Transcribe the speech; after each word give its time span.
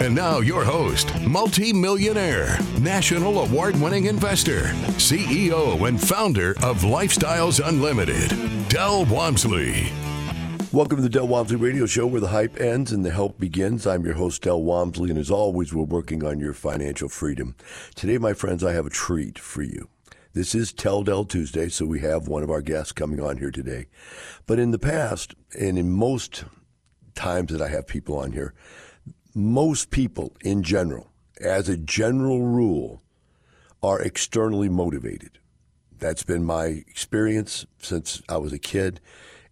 And 0.00 0.12
now, 0.12 0.40
your 0.40 0.64
host, 0.64 1.14
multi-millionaire, 1.20 2.58
national 2.80 3.38
award-winning 3.38 4.06
investor, 4.06 4.62
CEO 4.98 5.86
and 5.86 6.00
founder 6.00 6.50
of 6.64 6.82
Lifestyles 6.82 7.64
Unlimited, 7.64 8.30
Del 8.68 9.04
Walmsley. 9.04 9.92
Welcome 10.72 10.96
to 10.96 11.02
the 11.02 11.08
Del 11.08 11.28
Walmsley 11.28 11.56
Radio 11.56 11.86
Show, 11.86 12.08
where 12.08 12.20
the 12.20 12.26
hype 12.26 12.60
ends 12.60 12.90
and 12.90 13.04
the 13.04 13.12
help 13.12 13.38
begins. 13.38 13.86
I'm 13.86 14.04
your 14.04 14.14
host, 14.14 14.42
Del 14.42 14.60
Walmsley, 14.60 15.10
and 15.10 15.18
as 15.18 15.30
always, 15.30 15.72
we're 15.72 15.84
working 15.84 16.24
on 16.24 16.40
your 16.40 16.54
financial 16.54 17.08
freedom. 17.08 17.54
Today, 17.94 18.18
my 18.18 18.34
friends, 18.34 18.64
I 18.64 18.72
have 18.72 18.86
a 18.86 18.90
treat 18.90 19.38
for 19.38 19.62
you. 19.62 19.88
This 20.32 20.56
is 20.56 20.72
Tell 20.72 21.04
Del 21.04 21.24
Tuesday, 21.24 21.68
so 21.68 21.86
we 21.86 22.00
have 22.00 22.26
one 22.26 22.42
of 22.42 22.50
our 22.50 22.62
guests 22.62 22.90
coming 22.90 23.20
on 23.20 23.38
here 23.38 23.52
today. 23.52 23.86
But 24.46 24.58
in 24.58 24.72
the 24.72 24.78
past, 24.80 25.36
and 25.56 25.78
in 25.78 25.92
most 25.92 26.44
times 27.14 27.52
that 27.52 27.62
I 27.62 27.68
have 27.68 27.86
people 27.86 28.18
on 28.18 28.32
here, 28.32 28.54
most 29.34 29.90
people 29.90 30.32
in 30.42 30.62
general, 30.62 31.10
as 31.40 31.68
a 31.68 31.76
general 31.76 32.42
rule, 32.42 33.02
are 33.82 34.00
externally 34.00 34.68
motivated. 34.68 35.38
That's 35.98 36.22
been 36.22 36.44
my 36.44 36.66
experience 36.66 37.66
since 37.78 38.22
I 38.28 38.38
was 38.38 38.52
a 38.52 38.58
kid. 38.58 39.00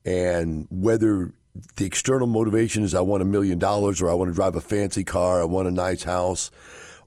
And 0.04 0.66
whether 0.70 1.34
the 1.76 1.84
external 1.84 2.26
motivation 2.26 2.82
is 2.82 2.94
I 2.94 3.00
want 3.00 3.22
a 3.22 3.26
million 3.26 3.58
dollars 3.58 4.00
or 4.00 4.08
I 4.08 4.14
want 4.14 4.30
to 4.30 4.34
drive 4.34 4.56
a 4.56 4.60
fancy 4.60 5.04
car, 5.04 5.40
I 5.40 5.44
want 5.44 5.68
a 5.68 5.72
nice 5.72 6.04
house, 6.04 6.50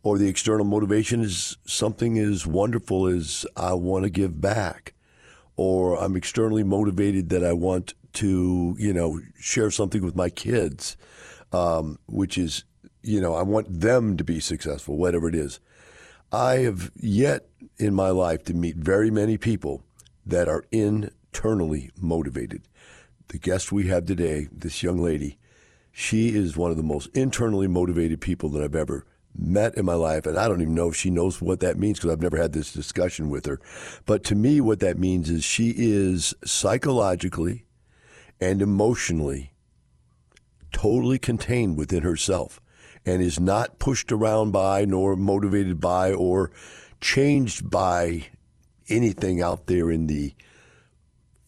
or 0.03 0.17
the 0.17 0.27
external 0.27 0.65
motivation 0.65 1.21
is 1.21 1.57
something 1.65 2.17
as 2.19 2.45
wonderful 2.45 3.07
as 3.07 3.45
I 3.55 3.73
want 3.73 4.03
to 4.03 4.09
give 4.09 4.39
back, 4.39 4.93
or 5.55 5.95
I'm 5.95 6.15
externally 6.15 6.63
motivated 6.63 7.29
that 7.29 7.43
I 7.43 7.53
want 7.53 7.95
to, 8.13 8.75
you 8.77 8.93
know, 8.93 9.19
share 9.39 9.71
something 9.71 10.03
with 10.03 10.15
my 10.15 10.29
kids 10.29 10.95
um, 11.55 11.99
which 12.07 12.37
is, 12.37 12.63
you 13.05 13.21
know, 13.21 13.35
I 13.35 13.43
want 13.43 13.81
them 13.81 14.17
to 14.17 14.23
be 14.23 14.39
successful, 14.39 14.97
whatever 14.97 15.29
it 15.29 15.35
is. 15.35 15.59
I 16.31 16.55
have 16.59 16.91
yet 16.95 17.47
in 17.77 17.93
my 17.93 18.09
life 18.09 18.43
to 18.45 18.53
meet 18.53 18.77
very 18.77 19.11
many 19.11 19.37
people 19.37 19.83
that 20.25 20.47
are 20.47 20.65
internally 20.71 21.91
motivated. 21.99 22.63
The 23.27 23.37
guest 23.37 23.71
we 23.71 23.87
have 23.87 24.05
today, 24.05 24.47
this 24.51 24.81
young 24.81 24.97
lady, 24.97 25.37
she 25.91 26.35
is 26.35 26.57
one 26.57 26.71
of 26.71 26.77
the 26.77 26.83
most 26.83 27.07
internally 27.15 27.67
motivated 27.67 28.21
people 28.21 28.49
that 28.49 28.63
I've 28.63 28.75
ever 28.75 29.05
met 29.37 29.75
in 29.75 29.85
my 29.85 29.93
life. 29.93 30.25
And 30.25 30.37
I 30.37 30.47
don't 30.47 30.61
even 30.61 30.73
know 30.75 30.89
if 30.89 30.95
she 30.95 31.09
knows 31.09 31.41
what 31.41 31.59
that 31.59 31.77
means 31.77 31.99
because 31.99 32.11
I've 32.11 32.21
never 32.21 32.37
had 32.37 32.53
this 32.53 32.73
discussion 32.73 33.29
with 33.29 33.45
her. 33.45 33.59
But 34.05 34.23
to 34.25 34.35
me, 34.35 34.61
what 34.61 34.79
that 34.79 34.97
means 34.97 35.29
is 35.29 35.43
she 35.43 35.73
is 35.77 36.33
psychologically 36.43 37.65
and 38.41 38.61
emotionally 38.61 39.51
totally 40.71 41.19
contained 41.19 41.77
within 41.77 42.03
herself 42.03 42.59
and 43.05 43.21
is 43.21 43.39
not 43.39 43.79
pushed 43.79 44.11
around 44.11 44.51
by 44.51 44.85
nor 44.85 45.15
motivated 45.15 45.79
by 45.79 46.11
or 46.11 46.51
changed 47.01 47.69
by 47.69 48.25
anything 48.89 49.41
out 49.41 49.67
there 49.67 49.91
in 49.91 50.07
the 50.07 50.33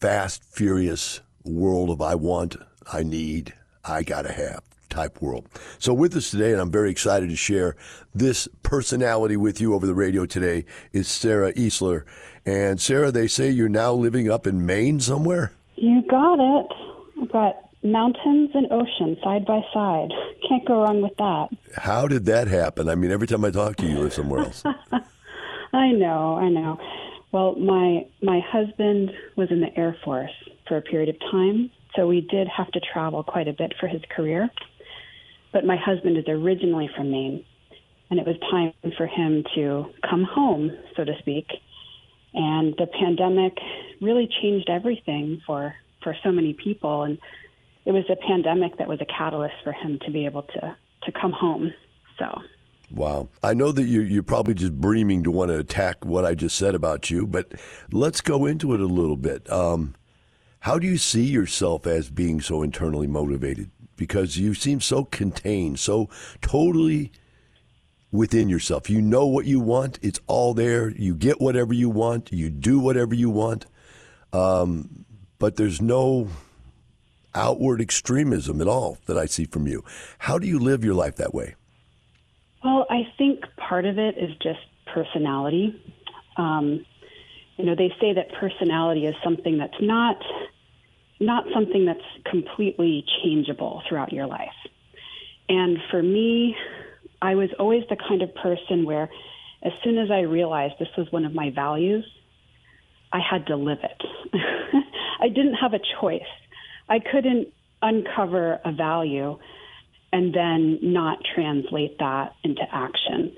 fast, 0.00 0.44
furious 0.44 1.20
world 1.44 1.90
of 1.90 2.00
I 2.00 2.14
want, 2.14 2.56
I 2.92 3.02
need, 3.02 3.54
I 3.84 4.02
gotta 4.02 4.32
have 4.32 4.62
type 4.88 5.20
world. 5.20 5.46
So 5.78 5.92
with 5.92 6.16
us 6.16 6.30
today, 6.30 6.52
and 6.52 6.60
I'm 6.60 6.70
very 6.70 6.90
excited 6.90 7.28
to 7.28 7.36
share 7.36 7.76
this 8.14 8.48
personality 8.62 9.36
with 9.36 9.60
you 9.60 9.74
over 9.74 9.86
the 9.86 9.94
radio 9.94 10.26
today, 10.26 10.64
is 10.92 11.08
Sara 11.08 11.52
Eastler. 11.52 12.04
And 12.46 12.80
Sara, 12.80 13.10
they 13.10 13.26
say 13.26 13.50
you're 13.50 13.68
now 13.68 13.92
living 13.92 14.30
up 14.30 14.46
in 14.46 14.64
Maine 14.64 15.00
somewhere? 15.00 15.52
You 15.76 16.02
got 16.02 16.40
it. 16.40 16.66
I've 17.20 17.32
got 17.32 17.67
mountains 17.82 18.50
and 18.54 18.70
ocean 18.70 19.16
side 19.22 19.44
by 19.44 19.60
side. 19.72 20.10
Can't 20.48 20.66
go 20.66 20.82
wrong 20.82 21.02
with 21.02 21.16
that. 21.18 21.48
How 21.76 22.08
did 22.08 22.24
that 22.26 22.48
happen? 22.48 22.88
I 22.88 22.94
mean, 22.94 23.10
every 23.10 23.26
time 23.26 23.44
I 23.44 23.50
talk 23.50 23.76
to 23.76 23.86
you, 23.86 23.98
you're 23.98 24.10
somewhere 24.10 24.40
else. 24.40 24.62
I 25.72 25.92
know, 25.92 26.36
I 26.36 26.48
know. 26.48 26.78
Well, 27.30 27.56
my 27.56 28.06
my 28.22 28.40
husband 28.40 29.10
was 29.36 29.50
in 29.50 29.60
the 29.60 29.76
Air 29.78 29.96
Force 30.04 30.30
for 30.66 30.78
a 30.78 30.82
period 30.82 31.10
of 31.10 31.16
time, 31.30 31.70
so 31.94 32.06
we 32.06 32.22
did 32.22 32.48
have 32.48 32.70
to 32.72 32.80
travel 32.80 33.22
quite 33.22 33.48
a 33.48 33.52
bit 33.52 33.74
for 33.78 33.86
his 33.86 34.00
career. 34.14 34.48
But 35.52 35.64
my 35.66 35.76
husband 35.76 36.16
is 36.16 36.24
originally 36.26 36.88
from 36.96 37.10
Maine, 37.10 37.44
and 38.10 38.18
it 38.18 38.26
was 38.26 38.36
time 38.50 38.72
for 38.96 39.06
him 39.06 39.44
to 39.54 39.86
come 40.08 40.24
home, 40.24 40.70
so 40.96 41.04
to 41.04 41.12
speak. 41.18 41.46
And 42.32 42.74
the 42.78 42.86
pandemic 42.86 43.58
really 44.00 44.28
changed 44.40 44.70
everything 44.70 45.42
for 45.46 45.74
for 46.02 46.16
so 46.22 46.30
many 46.32 46.54
people 46.54 47.02
and 47.02 47.18
it 47.88 47.92
was 47.92 48.04
a 48.10 48.16
pandemic 48.16 48.76
that 48.76 48.86
was 48.86 49.00
a 49.00 49.06
catalyst 49.06 49.54
for 49.64 49.72
him 49.72 49.98
to 50.04 50.10
be 50.10 50.26
able 50.26 50.42
to 50.42 50.76
to 51.04 51.12
come 51.12 51.32
home. 51.32 51.72
So. 52.18 52.42
Wow. 52.90 53.28
I 53.42 53.54
know 53.54 53.72
that 53.72 53.84
you're, 53.84 54.04
you're 54.04 54.22
probably 54.22 54.54
just 54.54 54.78
breaming 54.78 55.24
to 55.24 55.30
want 55.30 55.50
to 55.50 55.58
attack 55.58 56.04
what 56.04 56.24
I 56.24 56.34
just 56.34 56.56
said 56.56 56.74
about 56.74 57.10
you, 57.10 57.26
but 57.26 57.52
let's 57.90 58.20
go 58.20 58.44
into 58.44 58.74
it 58.74 58.80
a 58.80 58.86
little 58.86 59.16
bit. 59.16 59.50
Um, 59.50 59.94
how 60.60 60.78
do 60.78 60.86
you 60.86 60.98
see 60.98 61.24
yourself 61.24 61.86
as 61.86 62.10
being 62.10 62.40
so 62.40 62.62
internally 62.62 63.06
motivated? 63.06 63.70
Because 63.96 64.36
you 64.36 64.54
seem 64.54 64.80
so 64.80 65.04
contained, 65.04 65.78
so 65.78 66.10
totally 66.42 67.12
within 68.10 68.48
yourself. 68.48 68.90
You 68.90 69.00
know 69.00 69.26
what 69.26 69.46
you 69.46 69.60
want, 69.60 69.98
it's 70.02 70.20
all 70.26 70.52
there. 70.52 70.90
You 70.90 71.14
get 71.14 71.40
whatever 71.40 71.72
you 71.72 71.88
want, 71.88 72.32
you 72.32 72.50
do 72.50 72.80
whatever 72.80 73.14
you 73.14 73.30
want, 73.30 73.66
um, 74.32 75.04
but 75.38 75.56
there's 75.56 75.80
no 75.80 76.28
outward 77.38 77.80
extremism 77.80 78.60
at 78.60 78.68
all 78.68 78.98
that 79.06 79.16
I 79.16 79.26
see 79.26 79.44
from 79.44 79.66
you. 79.66 79.84
How 80.18 80.38
do 80.38 80.46
you 80.46 80.58
live 80.58 80.84
your 80.84 80.94
life 80.94 81.16
that 81.16 81.32
way? 81.32 81.54
Well, 82.64 82.86
I 82.90 83.02
think 83.16 83.44
part 83.56 83.86
of 83.86 83.98
it 83.98 84.18
is 84.18 84.30
just 84.42 84.58
personality. 84.92 85.80
Um, 86.36 86.84
you 87.56 87.64
know, 87.64 87.74
they 87.74 87.92
say 88.00 88.14
that 88.14 88.32
personality 88.38 89.06
is 89.06 89.14
something 89.22 89.58
that's 89.58 89.80
not 89.80 90.16
not 91.20 91.44
something 91.52 91.84
that's 91.84 92.00
completely 92.30 93.04
changeable 93.22 93.82
throughout 93.88 94.12
your 94.12 94.26
life. 94.26 94.54
And 95.48 95.78
for 95.90 96.00
me, 96.00 96.54
I 97.20 97.34
was 97.34 97.50
always 97.58 97.82
the 97.90 97.96
kind 97.96 98.22
of 98.22 98.32
person 98.36 98.84
where 98.84 99.08
as 99.62 99.72
soon 99.82 99.98
as 99.98 100.10
I 100.12 100.20
realized 100.20 100.74
this 100.78 100.88
was 100.96 101.10
one 101.10 101.24
of 101.24 101.34
my 101.34 101.50
values, 101.50 102.06
I 103.12 103.18
had 103.18 103.46
to 103.48 103.56
live 103.56 103.78
it. 103.82 104.02
I 105.20 105.28
didn't 105.28 105.54
have 105.54 105.74
a 105.74 105.80
choice. 106.00 106.22
I 106.88 106.98
couldn't 107.00 107.48
uncover 107.82 108.60
a 108.64 108.72
value 108.72 109.38
and 110.12 110.34
then 110.34 110.78
not 110.82 111.18
translate 111.34 111.98
that 111.98 112.34
into 112.42 112.62
action. 112.72 113.32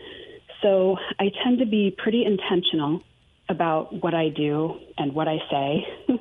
So 0.63 0.97
I 1.19 1.31
tend 1.43 1.59
to 1.59 1.67
be 1.67 1.95
pretty 1.97 2.25
intentional 2.25 3.03
about 3.49 4.03
what 4.03 4.15
I 4.15 4.29
do 4.29 4.79
and 4.97 5.13
what 5.13 5.27
I 5.27 5.39
say. 5.51 5.87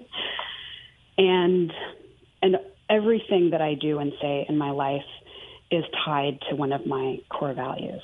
and 1.17 1.71
and 2.41 2.57
everything 2.89 3.51
that 3.51 3.61
I 3.61 3.75
do 3.75 3.99
and 3.99 4.11
say 4.21 4.45
in 4.49 4.57
my 4.57 4.71
life 4.71 5.03
is 5.69 5.83
tied 6.03 6.39
to 6.49 6.55
one 6.55 6.73
of 6.73 6.85
my 6.85 7.19
core 7.29 7.53
values. 7.53 8.01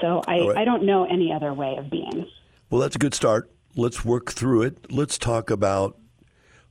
So 0.00 0.22
I, 0.26 0.40
right. 0.40 0.56
I 0.58 0.64
don't 0.64 0.84
know 0.84 1.04
any 1.04 1.32
other 1.32 1.54
way 1.54 1.76
of 1.78 1.90
being. 1.90 2.26
Well, 2.70 2.80
that's 2.80 2.96
a 2.96 2.98
good 2.98 3.14
start. 3.14 3.50
Let's 3.74 4.04
work 4.04 4.32
through 4.32 4.62
it. 4.62 4.92
Let's 4.92 5.16
talk 5.16 5.50
about 5.50 5.97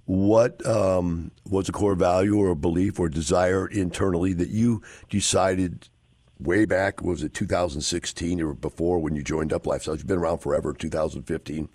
what 0.07 0.65
um, 0.65 1.31
was 1.50 1.69
a 1.69 1.71
core 1.71 1.95
value 1.95 2.38
or 2.38 2.50
a 2.50 2.56
belief 2.56 3.00
or 3.00 3.09
desire 3.09 3.68
internally 3.68 4.33
that 4.33 4.50
you 4.50 4.81
decided 5.09 5.89
way 6.39 6.65
back 6.65 7.01
was 7.01 7.24
it 7.24 7.33
2016 7.33 8.42
or 8.42 8.54
before 8.54 9.00
when 9.00 9.15
you 9.15 9.24
joined 9.24 9.54
up 9.54 9.68
lifestyle? 9.68 9.95
You've 9.95 10.07
been 10.07 10.19
around 10.19 10.39
forever 10.39 10.74
2015 10.74 11.69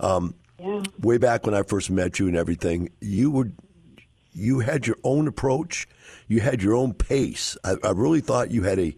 um, 0.00 0.34
yeah. 0.58 0.82
way 1.00 1.16
back 1.16 1.46
when 1.46 1.54
i 1.54 1.62
first 1.62 1.90
met 1.90 2.18
you 2.18 2.28
and 2.28 2.36
everything 2.36 2.90
you 3.00 3.30
were 3.30 3.50
you 4.32 4.60
had 4.60 4.86
your 4.86 4.96
own 5.04 5.26
approach. 5.26 5.88
You 6.28 6.40
had 6.40 6.62
your 6.62 6.74
own 6.74 6.94
pace. 6.94 7.56
I, 7.64 7.76
I 7.82 7.90
really 7.90 8.20
thought 8.20 8.50
you 8.50 8.62
had 8.62 8.78
a 8.78 8.96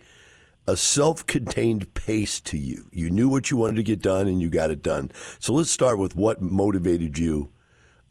a 0.68 0.76
self-contained 0.76 1.92
pace 1.92 2.40
to 2.40 2.56
you. 2.56 2.86
You 2.92 3.10
knew 3.10 3.28
what 3.28 3.50
you 3.50 3.56
wanted 3.56 3.76
to 3.76 3.82
get 3.82 4.00
done 4.00 4.28
and 4.28 4.40
you 4.40 4.48
got 4.48 4.70
it 4.70 4.80
done. 4.80 5.10
So 5.40 5.52
let's 5.54 5.70
start 5.70 5.98
with 5.98 6.14
what 6.14 6.40
motivated 6.40 7.18
you 7.18 7.50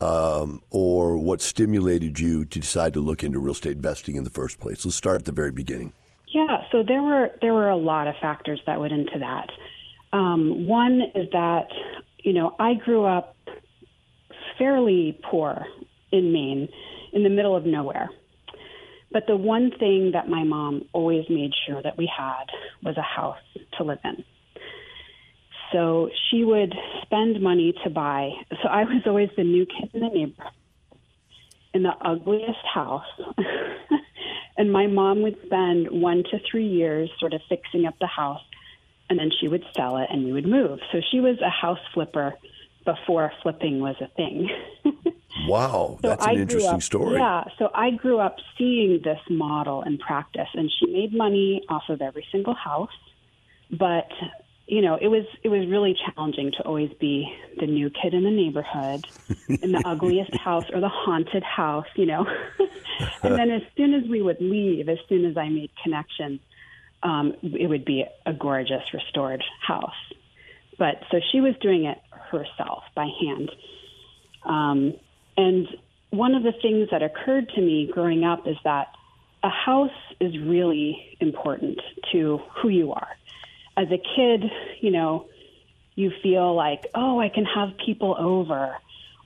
um, 0.01 0.61
or 0.71 1.17
what 1.17 1.41
stimulated 1.41 2.19
you 2.19 2.43
to 2.45 2.59
decide 2.59 2.93
to 2.93 2.99
look 2.99 3.23
into 3.23 3.39
real 3.39 3.53
estate 3.53 3.73
investing 3.73 4.15
in 4.15 4.23
the 4.23 4.29
first 4.29 4.59
place? 4.59 4.83
Let's 4.83 4.97
start 4.97 5.17
at 5.17 5.25
the 5.25 5.31
very 5.31 5.51
beginning. 5.51 5.93
Yeah, 6.27 6.63
so 6.71 6.83
there 6.83 7.01
were 7.01 7.29
there 7.41 7.53
were 7.53 7.69
a 7.69 7.77
lot 7.77 8.07
of 8.07 8.15
factors 8.21 8.59
that 8.65 8.79
went 8.79 8.93
into 8.93 9.19
that. 9.19 9.49
Um, 10.13 10.65
one 10.67 11.01
is 11.13 11.29
that 11.31 11.67
you 12.19 12.33
know 12.33 12.55
I 12.57 12.73
grew 12.73 13.05
up 13.05 13.35
fairly 14.57 15.19
poor 15.29 15.65
in 16.11 16.33
Maine, 16.33 16.69
in 17.13 17.23
the 17.23 17.29
middle 17.29 17.55
of 17.55 17.65
nowhere. 17.65 18.09
But 19.11 19.27
the 19.27 19.35
one 19.35 19.71
thing 19.77 20.11
that 20.13 20.29
my 20.29 20.43
mom 20.43 20.85
always 20.93 21.25
made 21.29 21.51
sure 21.67 21.81
that 21.81 21.97
we 21.97 22.09
had 22.17 22.45
was 22.81 22.95
a 22.97 23.01
house 23.01 23.37
to 23.77 23.83
live 23.83 23.99
in. 24.05 24.23
So 25.71 26.09
she 26.29 26.43
would 26.43 26.73
spend 27.03 27.41
money 27.41 27.73
to 27.83 27.89
buy. 27.89 28.31
So 28.61 28.67
I 28.69 28.83
was 28.83 29.03
always 29.05 29.29
the 29.37 29.43
new 29.43 29.65
kid 29.65 29.89
in 29.93 30.01
the 30.01 30.09
neighborhood 30.09 30.51
in 31.73 31.83
the 31.83 31.93
ugliest 32.01 32.65
house. 32.73 33.05
and 34.57 34.71
my 34.71 34.87
mom 34.87 35.21
would 35.21 35.37
spend 35.45 35.89
one 35.89 36.23
to 36.31 36.39
three 36.49 36.67
years 36.67 37.09
sort 37.19 37.33
of 37.33 37.41
fixing 37.47 37.85
up 37.85 37.95
the 37.99 38.07
house, 38.07 38.41
and 39.09 39.19
then 39.19 39.31
she 39.39 39.47
would 39.47 39.63
sell 39.75 39.97
it 39.97 40.07
and 40.09 40.25
we 40.25 40.31
would 40.31 40.47
move. 40.47 40.79
So 40.91 40.99
she 41.11 41.19
was 41.19 41.37
a 41.41 41.49
house 41.49 41.79
flipper 41.93 42.33
before 42.85 43.31
flipping 43.43 43.79
was 43.79 43.95
a 44.01 44.07
thing. 44.15 44.49
wow, 45.47 45.99
that's 46.01 46.23
so 46.23 46.31
an 46.31 46.39
interesting 46.39 46.75
up, 46.75 46.81
story. 46.81 47.13
Yeah, 47.13 47.43
so 47.59 47.69
I 47.73 47.91
grew 47.91 48.19
up 48.19 48.37
seeing 48.57 49.01
this 49.03 49.19
model 49.29 49.83
in 49.83 49.97
practice, 49.97 50.47
and 50.53 50.71
she 50.79 50.91
made 50.91 51.13
money 51.13 51.61
off 51.69 51.83
of 51.89 52.01
every 52.01 52.25
single 52.31 52.55
house. 52.55 52.89
But 53.69 54.09
you 54.71 54.81
know, 54.81 54.97
it 55.01 55.09
was 55.09 55.25
it 55.43 55.49
was 55.49 55.67
really 55.67 55.93
challenging 55.93 56.53
to 56.53 56.63
always 56.63 56.91
be 56.97 57.29
the 57.59 57.67
new 57.67 57.89
kid 57.89 58.13
in 58.13 58.23
the 58.23 58.31
neighborhood, 58.31 59.05
in 59.49 59.73
the 59.73 59.83
ugliest 59.85 60.33
house 60.37 60.63
or 60.71 60.79
the 60.79 60.87
haunted 60.87 61.43
house, 61.43 61.87
you 61.97 62.05
know. 62.05 62.25
and 63.21 63.35
then 63.37 63.51
as 63.51 63.63
soon 63.75 63.93
as 63.93 64.09
we 64.09 64.21
would 64.21 64.39
leave, 64.39 64.87
as 64.87 64.97
soon 65.09 65.25
as 65.25 65.35
I 65.35 65.49
made 65.49 65.71
connections, 65.83 66.39
um, 67.03 67.33
it 67.43 67.67
would 67.67 67.83
be 67.83 68.05
a 68.25 68.31
gorgeous 68.31 68.83
restored 68.93 69.43
house. 69.61 70.13
But 70.79 71.01
so 71.11 71.19
she 71.33 71.41
was 71.41 71.53
doing 71.61 71.83
it 71.83 71.97
herself 72.31 72.83
by 72.95 73.09
hand. 73.19 73.51
Um, 74.45 74.93
and 75.35 75.67
one 76.11 76.33
of 76.33 76.43
the 76.43 76.53
things 76.61 76.87
that 76.91 77.03
occurred 77.03 77.49
to 77.55 77.61
me 77.61 77.89
growing 77.91 78.23
up 78.23 78.47
is 78.47 78.55
that 78.63 78.87
a 79.43 79.49
house 79.49 79.89
is 80.21 80.31
really 80.39 81.17
important 81.19 81.81
to 82.13 82.39
who 82.61 82.69
you 82.69 82.93
are. 82.93 83.09
As 83.77 83.87
a 83.87 83.97
kid, 83.97 84.43
you 84.79 84.91
know, 84.91 85.27
you 85.95 86.11
feel 86.23 86.55
like, 86.55 86.87
oh, 86.95 87.19
I 87.19 87.29
can 87.29 87.45
have 87.45 87.69
people 87.85 88.15
over. 88.17 88.75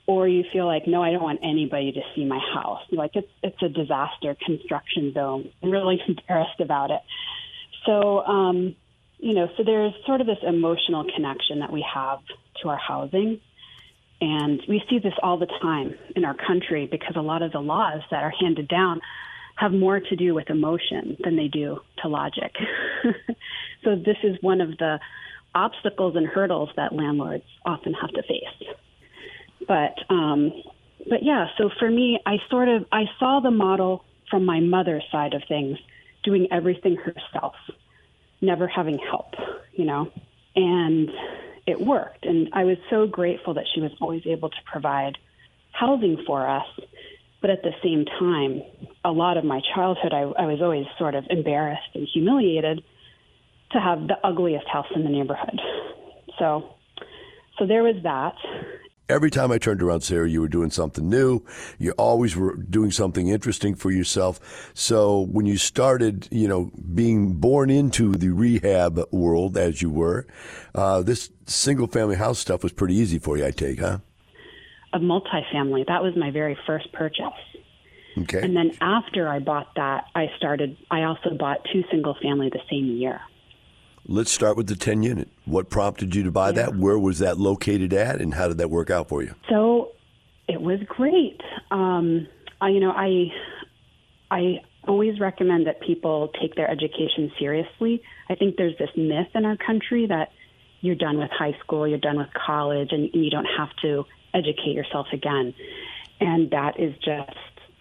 Or 0.08 0.28
you 0.28 0.44
feel 0.52 0.66
like, 0.66 0.86
no, 0.86 1.02
I 1.02 1.10
don't 1.10 1.22
want 1.22 1.40
anybody 1.42 1.90
to 1.90 2.00
see 2.14 2.24
my 2.24 2.38
house. 2.38 2.82
Like 2.92 3.16
it's 3.16 3.30
it's 3.42 3.60
a 3.60 3.68
disaster 3.68 4.36
construction 4.44 5.12
zone. 5.12 5.50
I'm 5.62 5.70
really 5.70 6.00
embarrassed 6.08 6.60
about 6.60 6.92
it. 6.92 7.00
So, 7.86 8.24
um, 8.24 8.76
you 9.18 9.34
know, 9.34 9.48
so 9.56 9.64
there's 9.64 9.92
sort 10.06 10.20
of 10.20 10.28
this 10.28 10.38
emotional 10.46 11.04
connection 11.12 11.60
that 11.60 11.72
we 11.72 11.84
have 11.92 12.20
to 12.62 12.68
our 12.68 12.76
housing. 12.76 13.40
And 14.20 14.62
we 14.68 14.82
see 14.88 14.98
this 14.98 15.12
all 15.22 15.38
the 15.38 15.46
time 15.46 15.94
in 16.14 16.24
our 16.24 16.34
country 16.34 16.86
because 16.86 17.16
a 17.16 17.22
lot 17.22 17.42
of 17.42 17.52
the 17.52 17.60
laws 17.60 18.02
that 18.10 18.22
are 18.22 18.32
handed 18.40 18.68
down 18.68 19.00
have 19.56 19.72
more 19.72 20.00
to 20.00 20.16
do 20.16 20.34
with 20.34 20.50
emotion 20.50 21.16
than 21.22 21.36
they 21.36 21.48
do 21.48 21.80
to 22.02 22.08
logic. 22.08 22.54
so 23.84 23.96
this 23.96 24.16
is 24.22 24.36
one 24.40 24.60
of 24.60 24.76
the 24.78 24.98
obstacles 25.54 26.16
and 26.16 26.26
hurdles 26.26 26.68
that 26.76 26.92
landlords 26.92 27.44
often 27.64 27.94
have 27.94 28.10
to 28.10 28.22
face. 28.22 28.68
But 29.66 29.94
um, 30.14 30.52
but 31.08 31.22
yeah, 31.22 31.46
so 31.56 31.70
for 31.78 31.90
me, 31.90 32.20
I 32.26 32.36
sort 32.50 32.68
of 32.68 32.84
I 32.92 33.04
saw 33.18 33.40
the 33.40 33.50
model 33.50 34.04
from 34.30 34.44
my 34.44 34.60
mother's 34.60 35.04
side 35.10 35.34
of 35.34 35.42
things, 35.48 35.78
doing 36.24 36.48
everything 36.50 36.96
herself, 36.96 37.54
never 38.40 38.66
having 38.66 38.98
help, 38.98 39.34
you 39.72 39.84
know, 39.84 40.10
and 40.54 41.10
it 41.66 41.80
worked. 41.80 42.26
And 42.26 42.48
I 42.52 42.64
was 42.64 42.76
so 42.90 43.06
grateful 43.06 43.54
that 43.54 43.64
she 43.74 43.80
was 43.80 43.92
always 44.00 44.22
able 44.26 44.50
to 44.50 44.56
provide 44.70 45.16
housing 45.72 46.22
for 46.26 46.48
us. 46.48 46.66
But 47.40 47.50
at 47.50 47.62
the 47.62 47.72
same 47.82 48.04
time, 48.04 48.62
a 49.04 49.12
lot 49.12 49.36
of 49.36 49.44
my 49.44 49.60
childhood, 49.74 50.12
I, 50.12 50.22
I 50.22 50.46
was 50.46 50.60
always 50.62 50.86
sort 50.98 51.14
of 51.14 51.24
embarrassed 51.30 51.90
and 51.94 52.08
humiliated 52.12 52.82
to 53.72 53.80
have 53.80 54.06
the 54.06 54.16
ugliest 54.24 54.66
house 54.68 54.86
in 54.94 55.04
the 55.04 55.10
neighborhood. 55.10 55.60
So, 56.38 56.74
so 57.58 57.66
there 57.66 57.82
was 57.82 57.96
that. 58.02 58.34
Every 59.08 59.30
time 59.30 59.52
I 59.52 59.58
turned 59.58 59.82
around, 59.82 60.00
Sara, 60.00 60.28
you 60.28 60.40
were 60.40 60.48
doing 60.48 60.70
something 60.70 61.08
new. 61.08 61.44
You 61.78 61.92
always 61.92 62.34
were 62.34 62.56
doing 62.56 62.90
something 62.90 63.28
interesting 63.28 63.76
for 63.76 63.92
yourself. 63.92 64.72
So 64.74 65.20
when 65.20 65.46
you 65.46 65.56
started, 65.58 66.26
you 66.32 66.48
know, 66.48 66.72
being 66.92 67.34
born 67.34 67.70
into 67.70 68.12
the 68.14 68.30
rehab 68.30 69.00
world 69.12 69.56
as 69.56 69.80
you 69.80 69.90
were, 69.90 70.26
uh, 70.74 71.02
this 71.02 71.30
single 71.46 71.86
family 71.86 72.16
house 72.16 72.40
stuff 72.40 72.64
was 72.64 72.72
pretty 72.72 72.96
easy 72.96 73.20
for 73.20 73.36
you, 73.36 73.46
I 73.46 73.52
take, 73.52 73.78
huh? 73.78 73.98
A 74.92 74.98
multifamily. 74.98 75.86
That 75.86 76.02
was 76.02 76.16
my 76.16 76.32
very 76.32 76.58
first 76.66 76.92
purchase. 76.92 77.26
Okay. 78.18 78.42
And 78.42 78.56
then 78.56 78.72
after 78.80 79.28
I 79.28 79.38
bought 79.38 79.68
that, 79.76 80.06
I 80.16 80.30
started, 80.36 80.76
I 80.90 81.02
also 81.02 81.30
bought 81.38 81.58
two 81.72 81.84
single 81.92 82.16
family 82.20 82.48
the 82.48 82.60
same 82.68 82.86
year. 82.86 83.20
Let's 84.08 84.30
start 84.30 84.56
with 84.56 84.68
the 84.68 84.76
10 84.76 85.02
unit. 85.02 85.28
What 85.46 85.68
prompted 85.68 86.14
you 86.14 86.22
to 86.22 86.30
buy 86.30 86.48
yeah. 86.48 86.66
that? 86.66 86.76
Where 86.76 86.98
was 86.98 87.18
that 87.18 87.38
located 87.38 87.92
at, 87.92 88.20
and 88.20 88.34
how 88.34 88.46
did 88.46 88.58
that 88.58 88.70
work 88.70 88.88
out 88.88 89.08
for 89.08 89.22
you? 89.22 89.34
So 89.48 89.92
it 90.48 90.60
was 90.60 90.78
great. 90.86 91.40
Um, 91.72 92.28
I, 92.60 92.68
you 92.68 92.80
know, 92.80 92.92
I, 92.92 93.32
I 94.30 94.60
always 94.86 95.18
recommend 95.18 95.66
that 95.66 95.80
people 95.80 96.30
take 96.40 96.54
their 96.54 96.70
education 96.70 97.32
seriously. 97.38 98.00
I 98.30 98.36
think 98.36 98.56
there's 98.56 98.78
this 98.78 98.90
myth 98.96 99.28
in 99.34 99.44
our 99.44 99.56
country 99.56 100.06
that 100.06 100.30
you're 100.80 100.94
done 100.94 101.18
with 101.18 101.30
high 101.30 101.56
school, 101.64 101.88
you're 101.88 101.98
done 101.98 102.18
with 102.18 102.28
college, 102.34 102.90
and 102.92 103.10
you 103.12 103.30
don't 103.30 103.48
have 103.58 103.70
to 103.82 104.04
educate 104.32 104.74
yourself 104.74 105.08
again. 105.12 105.52
And 106.20 106.50
that 106.50 106.78
is 106.78 106.94
just 106.98 107.36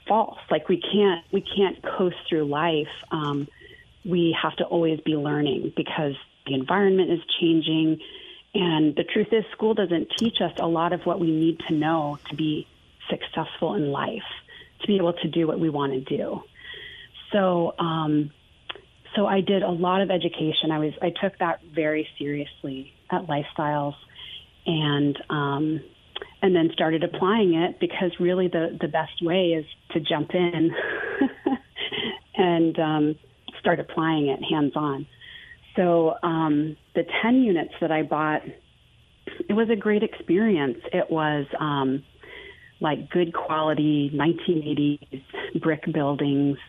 false. 0.07 0.39
Like 0.49 0.69
we 0.69 0.81
can't 0.81 1.23
we 1.31 1.41
can't 1.41 1.81
coast 1.83 2.15
through 2.27 2.45
life. 2.45 2.87
Um, 3.11 3.47
we 4.05 4.37
have 4.41 4.55
to 4.57 4.63
always 4.65 4.99
be 5.01 5.15
learning 5.15 5.73
because 5.75 6.13
the 6.45 6.53
environment 6.53 7.11
is 7.11 7.19
changing. 7.39 7.99
And 8.53 8.95
the 8.95 9.03
truth 9.03 9.27
is, 9.31 9.43
school 9.51 9.73
doesn't 9.73 10.11
teach 10.17 10.37
us 10.41 10.53
a 10.59 10.67
lot 10.67 10.93
of 10.93 11.05
what 11.05 11.19
we 11.19 11.31
need 11.31 11.59
to 11.67 11.73
know 11.73 12.19
to 12.29 12.35
be 12.35 12.67
successful 13.09 13.75
in 13.75 13.91
life, 13.91 14.23
to 14.81 14.87
be 14.87 14.97
able 14.97 15.13
to 15.13 15.27
do 15.27 15.47
what 15.47 15.59
we 15.59 15.69
want 15.69 15.93
to 15.93 16.17
do. 16.17 16.41
So, 17.31 17.73
um, 17.79 18.31
so 19.15 19.25
I 19.25 19.41
did 19.41 19.63
a 19.63 19.71
lot 19.71 20.01
of 20.01 20.11
education. 20.11 20.71
I 20.71 20.79
was 20.79 20.93
I 21.01 21.09
took 21.09 21.37
that 21.39 21.61
very 21.73 22.07
seriously 22.19 22.93
at 23.09 23.27
Lifestyles, 23.27 23.95
and 24.65 25.17
um, 25.29 25.81
and 26.41 26.55
then 26.55 26.69
started 26.73 27.03
applying 27.03 27.55
it 27.55 27.79
because 27.79 28.11
really 28.19 28.47
the 28.47 28.77
the 28.79 28.87
best 28.87 29.21
way 29.21 29.53
is 29.53 29.65
to 29.91 29.99
jump 29.99 30.33
in 30.33 30.71
and 32.35 32.79
um, 32.79 33.15
start 33.65 33.79
applying 33.79 34.27
it 34.27 34.39
hands 34.43 34.73
on. 34.75 35.07
So 35.75 36.15
um, 36.21 36.77
the 36.93 37.03
10 37.23 37.41
units 37.41 37.73
that 37.81 37.91
I 37.91 38.03
bought, 38.03 38.43
it 39.49 39.53
was 39.53 39.71
a 39.71 39.75
great 39.75 40.03
experience. 40.03 40.77
It 40.93 41.09
was 41.09 41.47
um, 41.59 42.03
like 42.79 43.09
good 43.09 43.33
quality 43.33 44.11
1980s 44.13 45.23
brick 45.59 45.91
buildings, 45.91 46.59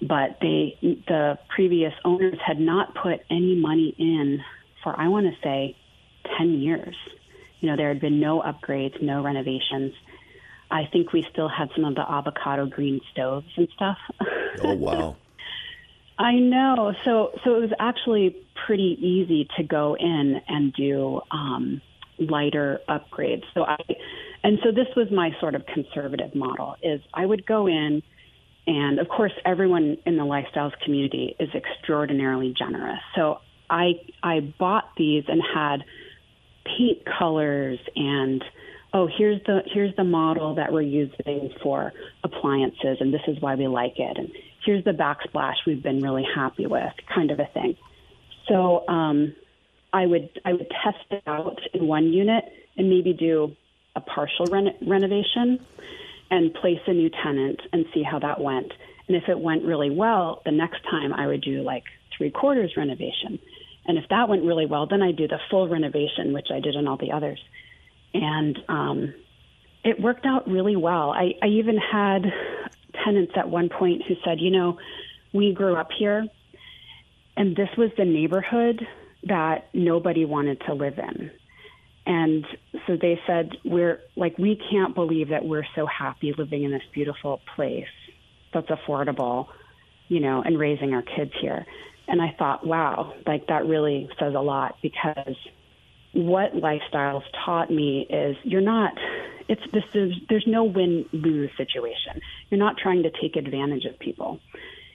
but 0.00 0.38
they 0.40 0.78
the 1.08 1.38
previous 1.48 1.92
owners 2.04 2.38
had 2.46 2.60
not 2.60 2.94
put 2.94 3.20
any 3.28 3.56
money 3.56 3.94
in 3.98 4.40
for 4.84 4.94
I 4.98 5.08
want 5.08 5.26
to 5.26 5.32
say 5.42 5.76
10 6.38 6.60
years. 6.60 6.94
You 7.58 7.70
know, 7.70 7.76
there 7.76 7.88
had 7.88 8.00
been 8.00 8.20
no 8.20 8.40
upgrades, 8.40 9.02
no 9.02 9.24
renovations. 9.24 9.92
I 10.70 10.84
think 10.92 11.12
we 11.12 11.26
still 11.32 11.48
had 11.48 11.70
some 11.74 11.84
of 11.84 11.96
the 11.96 12.08
avocado 12.08 12.66
green 12.66 13.00
stoves 13.10 13.48
and 13.56 13.68
stuff. 13.74 13.98
Oh 14.62 14.74
wow. 14.74 15.16
I 16.18 16.32
know. 16.32 16.92
So 17.04 17.30
so 17.44 17.56
it 17.56 17.60
was 17.60 17.72
actually 17.78 18.36
pretty 18.66 18.98
easy 19.00 19.48
to 19.56 19.62
go 19.62 19.96
in 19.98 20.40
and 20.48 20.72
do 20.72 21.20
um, 21.30 21.80
lighter 22.18 22.80
upgrades. 22.88 23.44
So 23.54 23.62
I 23.62 23.76
and 24.42 24.58
so 24.64 24.72
this 24.72 24.88
was 24.96 25.08
my 25.12 25.30
sort 25.40 25.54
of 25.54 25.64
conservative 25.66 26.34
model 26.34 26.76
is 26.82 27.00
I 27.14 27.24
would 27.24 27.46
go 27.46 27.68
in 27.68 28.02
and 28.66 28.98
of 28.98 29.08
course 29.08 29.32
everyone 29.44 29.98
in 30.04 30.16
the 30.16 30.24
lifestyles 30.24 30.72
community 30.84 31.36
is 31.38 31.50
extraordinarily 31.54 32.52
generous. 32.58 33.00
So 33.14 33.38
I 33.70 34.00
I 34.22 34.40
bought 34.40 34.90
these 34.96 35.24
and 35.28 35.40
had 35.54 35.84
paint 36.64 37.04
colors 37.18 37.78
and 37.94 38.44
oh 38.92 39.08
here's 39.16 39.40
the 39.44 39.60
here's 39.72 39.94
the 39.94 40.04
model 40.04 40.56
that 40.56 40.72
we're 40.72 40.82
using 40.82 41.50
for 41.62 41.92
appliances 42.24 42.96
and 43.00 43.14
this 43.14 43.22
is 43.28 43.40
why 43.40 43.54
we 43.54 43.68
like 43.68 43.94
it 43.98 44.18
and 44.18 44.30
here's 44.68 44.84
the 44.84 44.90
backsplash 44.90 45.54
we've 45.66 45.82
been 45.82 46.02
really 46.02 46.26
happy 46.34 46.66
with, 46.66 46.92
kind 47.14 47.30
of 47.30 47.40
a 47.40 47.46
thing. 47.54 47.74
So 48.48 48.86
um, 48.86 49.34
I 49.94 50.04
would 50.04 50.28
I 50.44 50.52
would 50.52 50.70
test 50.84 51.06
it 51.10 51.22
out 51.26 51.58
in 51.72 51.86
one 51.86 52.12
unit 52.12 52.44
and 52.76 52.90
maybe 52.90 53.14
do 53.14 53.56
a 53.96 54.02
partial 54.02 54.44
reno- 54.44 54.76
renovation 54.86 55.64
and 56.30 56.52
place 56.52 56.80
a 56.86 56.92
new 56.92 57.08
tenant 57.08 57.62
and 57.72 57.86
see 57.94 58.02
how 58.02 58.18
that 58.18 58.42
went. 58.42 58.70
And 59.06 59.16
if 59.16 59.30
it 59.30 59.38
went 59.38 59.64
really 59.64 59.88
well, 59.88 60.42
the 60.44 60.52
next 60.52 60.82
time 60.82 61.14
I 61.14 61.26
would 61.26 61.40
do 61.40 61.62
like 61.62 61.84
three 62.14 62.30
quarters 62.30 62.74
renovation. 62.76 63.38
And 63.86 63.96
if 63.96 64.04
that 64.10 64.28
went 64.28 64.44
really 64.44 64.66
well, 64.66 64.86
then 64.86 65.00
I 65.00 65.12
do 65.12 65.26
the 65.26 65.38
full 65.50 65.66
renovation, 65.66 66.34
which 66.34 66.48
I 66.52 66.60
did 66.60 66.74
in 66.74 66.86
all 66.86 66.98
the 66.98 67.12
others. 67.12 67.42
And 68.12 68.58
um, 68.68 69.14
it 69.82 69.98
worked 69.98 70.26
out 70.26 70.46
really 70.46 70.76
well. 70.76 71.10
I, 71.10 71.32
I 71.42 71.46
even 71.46 71.78
had 71.78 72.26
tenants 73.04 73.32
at 73.36 73.48
one 73.48 73.68
point 73.68 74.02
who 74.06 74.14
said, 74.24 74.40
you 74.40 74.50
know, 74.50 74.78
we 75.32 75.52
grew 75.52 75.76
up 75.76 75.90
here, 75.96 76.26
and 77.36 77.54
this 77.54 77.68
was 77.76 77.90
the 77.96 78.04
neighborhood 78.04 78.86
that 79.24 79.68
nobody 79.74 80.24
wanted 80.24 80.60
to 80.66 80.74
live 80.74 80.98
in. 80.98 81.30
And 82.06 82.46
so 82.86 82.96
they 82.96 83.20
said, 83.26 83.50
we're 83.64 84.00
like, 84.16 84.38
we 84.38 84.58
can't 84.70 84.94
believe 84.94 85.28
that 85.28 85.44
we're 85.44 85.66
so 85.74 85.86
happy 85.86 86.32
living 86.36 86.64
in 86.64 86.70
this 86.70 86.82
beautiful 86.94 87.42
place 87.54 87.84
that's 88.54 88.68
affordable, 88.68 89.48
you 90.08 90.20
know, 90.20 90.42
and 90.42 90.58
raising 90.58 90.94
our 90.94 91.02
kids 91.02 91.32
here. 91.40 91.66
And 92.06 92.22
I 92.22 92.34
thought, 92.38 92.66
wow, 92.66 93.12
like 93.26 93.48
that 93.48 93.66
really 93.66 94.08
says 94.18 94.34
a 94.34 94.40
lot 94.40 94.76
because 94.80 95.36
what 96.12 96.54
lifestyles 96.54 97.22
taught 97.44 97.70
me 97.70 98.06
is 98.08 98.36
you're 98.44 98.60
not 98.60 98.92
it's 99.48 99.62
this 99.72 99.84
is 99.94 100.12
there's 100.28 100.44
no 100.46 100.64
win 100.64 101.06
lose 101.12 101.50
situation. 101.56 102.20
You're 102.50 102.58
not 102.58 102.76
trying 102.76 103.02
to 103.02 103.10
take 103.10 103.36
advantage 103.36 103.84
of 103.84 103.98
people. 103.98 104.40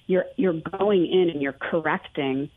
You're 0.06 0.26
you're 0.36 0.60
going 0.78 1.08
in 1.08 1.30
and 1.30 1.42
you're 1.42 1.54
correcting 1.54 2.50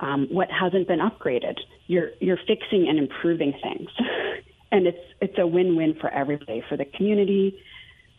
um, 0.00 0.28
what 0.30 0.48
hasn't 0.50 0.86
been 0.86 1.00
upgraded. 1.00 1.58
You're 1.86 2.10
you're 2.20 2.38
fixing 2.46 2.86
and 2.88 2.98
improving 2.98 3.52
things, 3.62 3.88
and 4.72 4.86
it's 4.86 4.98
it's 5.20 5.38
a 5.38 5.46
win 5.46 5.76
win 5.76 5.96
for 6.00 6.10
everybody, 6.10 6.62
for 6.68 6.76
the 6.76 6.84
community, 6.84 7.58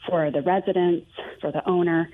for 0.07 0.31
the 0.31 0.41
residents, 0.41 1.07
for 1.39 1.51
the 1.51 1.67
owner, 1.69 2.09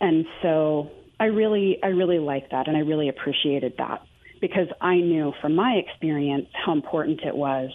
and 0.00 0.24
so 0.42 0.90
I 1.20 1.26
really 1.26 1.78
I 1.82 1.88
really 1.88 2.18
like 2.18 2.50
that, 2.50 2.66
and 2.66 2.76
I 2.76 2.80
really 2.80 3.10
appreciated 3.10 3.74
that 3.76 4.02
because 4.40 4.68
I 4.80 4.96
knew 4.96 5.32
from 5.40 5.54
my 5.54 5.72
experience 5.74 6.48
how 6.52 6.72
important 6.72 7.20
it 7.22 7.36
was 7.36 7.70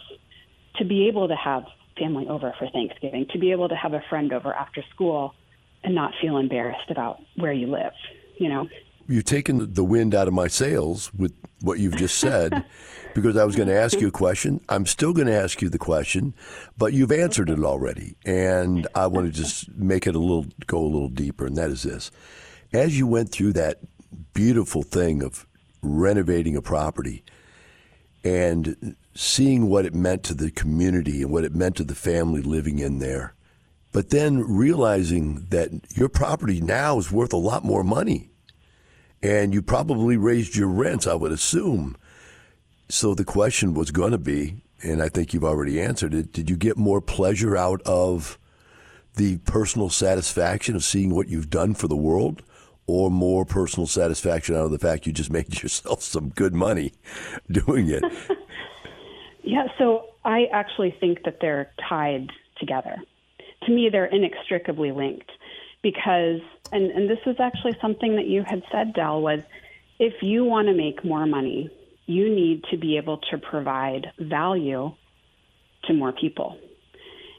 to 0.78 0.86
be 0.86 1.08
able 1.08 1.28
to 1.28 1.36
have 1.36 1.64
family 1.98 2.28
over 2.28 2.54
for 2.58 2.70
Thanksgiving, 2.70 3.28
to 3.32 3.40
be 3.40 3.52
able 3.52 3.70
to 3.70 3.76
have 3.76 3.94
a 3.94 4.02
friend 4.10 4.32
over 4.34 4.54
after 4.54 4.84
school 4.94 5.34
and 5.84 5.96
not 5.96 6.14
feel 6.22 6.38
embarrassed 6.38 6.90
about 6.90 7.22
where 7.36 7.54
you 7.54 7.68
live, 7.68 7.94
you 8.38 8.50
know. 8.50 8.68
You've 9.08 9.26
taken 9.26 9.74
the 9.74 9.84
wind 9.84 10.16
out 10.16 10.28
of 10.28 10.34
my 10.34 10.48
sails 10.48 11.14
with 11.14 11.34
what 11.62 11.80
you've 11.80 11.98
just 11.98 12.18
said 12.18 12.64
because 13.14 13.36
I 13.36 13.44
was 13.44 13.56
going 13.56 13.68
to 13.68 13.76
ask 13.76 14.00
you 14.00 14.08
a 14.08 14.12
question. 14.12 14.62
I'm 14.70 14.86
still 14.86 15.12
going 15.12 15.28
to 15.28 15.36
ask 15.36 15.62
you 15.62 15.70
the 15.70 15.78
question, 15.78 16.34
but 16.78 16.94
you've 16.94 17.12
answered 17.12 17.50
it 17.50 17.60
already. 17.60 18.16
And 18.26 18.88
I 18.96 19.08
want 19.08 19.28
to 19.28 19.34
just 19.34 19.70
make 19.76 20.08
it 20.08 20.16
a 20.16 20.20
little, 20.20 20.46
go 20.68 20.80
a 20.80 20.86
little 20.86 21.10
deeper, 21.10 21.46
and 21.46 21.58
that 21.58 21.72
is 21.72 21.84
this. 21.84 22.12
As 22.74 22.98
you 22.98 23.06
went 23.06 23.32
through 23.32 23.54
that 23.54 23.80
beautiful 24.34 24.84
thing 24.84 25.24
of 25.24 25.46
renovating 25.82 26.56
a 26.56 26.62
property 26.62 27.24
and 28.24 28.96
seeing 29.16 29.68
what 29.68 29.86
it 29.86 29.94
meant 29.94 30.24
to 30.24 30.34
the 30.34 30.52
community 30.52 31.22
and 31.22 31.32
what 31.32 31.44
it 31.44 31.56
meant 31.56 31.76
to 31.78 31.84
the 31.84 31.96
family 31.96 32.42
living 32.42 32.80
in 32.80 33.00
there. 33.00 33.34
But 33.92 34.10
then 34.10 34.40
realizing 34.40 35.48
that 35.50 35.72
your 35.96 36.08
property 36.08 36.62
now 36.62 36.98
is 36.98 37.12
worth 37.12 37.34
a 37.34 37.38
lot 37.38 37.66
more 37.66 37.84
money. 37.84 38.30
And 39.22 39.54
you 39.54 39.62
probably 39.62 40.18
raised 40.18 40.56
your 40.56 40.70
rents, 40.70 41.06
I 41.06 41.14
would 41.14 41.32
assume. 41.32 41.98
So 42.90 43.14
the 43.14 43.26
question 43.26 43.74
was 43.74 43.92
going 43.92 44.12
to 44.12 44.18
be, 44.18 44.62
and 44.82 45.02
I 45.02 45.10
think 45.10 45.34
you've 45.34 45.44
already 45.44 45.80
answered 45.80 46.14
it 46.14 46.32
did 46.32 46.50
you 46.50 46.56
get 46.56 46.78
more 46.78 47.02
pleasure 47.02 47.56
out 47.56 47.82
of 47.86 48.40
the 49.16 49.38
personal 49.40 49.90
satisfaction 49.90 50.76
of 50.76 50.84
seeing 50.84 51.14
what 51.14 51.28
you've 51.28 51.50
done 51.50 51.74
for 51.74 51.88
the 51.88 51.96
world? 51.96 52.44
Or 52.92 53.10
more 53.10 53.46
personal 53.46 53.88
satisfaction 53.88 54.54
out 54.54 54.66
of 54.66 54.72
the 54.72 54.78
fact 54.78 55.08
you 55.08 55.14
just 55.14 55.32
made 55.40 55.64
yourself 55.64 56.02
some 56.02 56.28
good 56.30 56.54
money 56.54 56.92
doing 57.52 57.90
it? 57.90 58.04
yeah, 59.44 59.68
so 59.78 60.08
I 60.26 60.48
actually 60.52 60.94
think 61.00 61.24
that 61.24 61.38
they're 61.40 61.72
tied 61.88 62.28
together. 62.60 62.98
To 63.64 63.72
me, 63.72 63.88
they're 63.90 64.08
inextricably 64.08 64.92
linked 64.92 65.32
because, 65.82 66.42
and, 66.74 66.92
and 66.92 67.10
this 67.10 67.20
is 67.26 67.38
actually 67.40 67.78
something 67.82 68.18
that 68.18 68.28
you 68.28 68.44
had 68.46 68.62
said, 68.74 68.94
Del, 68.94 69.22
was 69.22 69.40
if 69.98 70.22
you 70.22 70.44
want 70.44 70.68
to 70.68 70.74
make 70.74 71.06
more 71.06 71.26
money, 71.26 71.70
you 72.08 72.28
need 72.28 72.66
to 72.72 72.78
be 72.78 72.98
able 72.98 73.20
to 73.32 73.38
provide 73.38 74.08
value 74.20 74.92
to 75.86 75.94
more 75.94 76.12
people. 76.12 76.58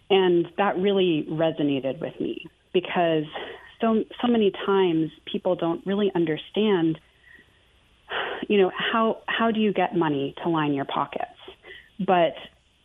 And 0.08 0.48
that 0.56 0.78
really 0.78 1.26
resonated 1.28 2.00
with 2.00 2.18
me 2.18 2.46
because 2.72 3.24
so 3.82 4.02
so 4.22 4.28
many 4.28 4.50
times 4.64 5.10
people 5.26 5.56
don't 5.56 5.86
really 5.86 6.10
understand 6.14 6.98
you 8.48 8.58
know 8.58 8.72
how 8.74 9.18
how 9.26 9.50
do 9.50 9.60
you 9.60 9.74
get 9.74 9.94
money 9.94 10.34
to 10.42 10.48
line 10.48 10.72
your 10.72 10.86
pockets? 10.86 11.38
But 11.98 12.34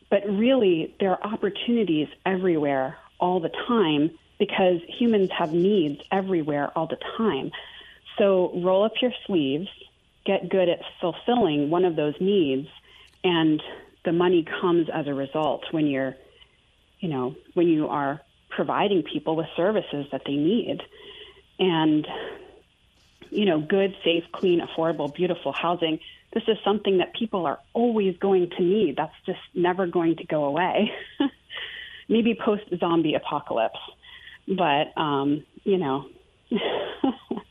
but 0.10 0.26
really 0.28 0.94
there 1.00 1.12
are 1.12 1.24
opportunities 1.24 2.10
everywhere 2.26 2.98
all 3.20 3.40
the 3.40 3.52
time 3.68 4.12
because 4.40 4.82
humans 4.88 5.30
have 5.38 5.54
needs 5.54 6.02
everywhere 6.12 6.72
all 6.76 6.88
the 6.88 7.00
time. 7.18 7.52
So 8.18 8.52
roll 8.56 8.84
up 8.84 8.94
your 9.02 9.14
sleeves 9.26 9.70
get 10.28 10.50
good 10.50 10.68
at 10.68 10.82
fulfilling 11.00 11.70
one 11.70 11.86
of 11.86 11.96
those 11.96 12.14
needs 12.20 12.68
and 13.24 13.64
the 14.04 14.12
money 14.12 14.46
comes 14.62 14.90
as 14.94 15.08
a 15.08 15.14
result 15.14 15.64
when 15.72 15.88
you're 15.88 16.16
you 17.00 17.10
know 17.10 17.34
when 17.54 17.68
you 17.68 17.88
are 17.88 18.22
providing 18.58 19.04
people 19.04 19.36
with 19.36 19.46
services 19.56 20.08
that 20.12 20.24
they 20.26 20.34
need. 20.34 20.82
And, 21.60 22.08
you 23.30 23.46
know, 23.46 23.62
good, 23.62 23.96
safe, 24.04 24.24
clean, 24.32 24.62
affordable, 24.62 25.14
beautiful 25.14 25.54
housing. 25.54 26.00
This 26.34 26.42
is 26.48 26.58
something 26.66 26.98
that 26.98 27.14
people 27.14 27.46
are 27.46 27.60
always 27.74 28.18
going 28.18 28.50
to 28.58 28.64
need. 28.64 28.96
That's 28.98 29.14
just 29.28 29.40
never 29.54 29.86
going 29.86 30.16
to 30.16 30.26
go 30.26 30.46
away. 30.46 30.92
Maybe 32.10 32.34
post 32.34 32.64
zombie 32.80 33.14
apocalypse. 33.14 33.80
But, 34.48 35.00
um, 35.00 35.46
you 35.64 35.78
know, 35.78 36.08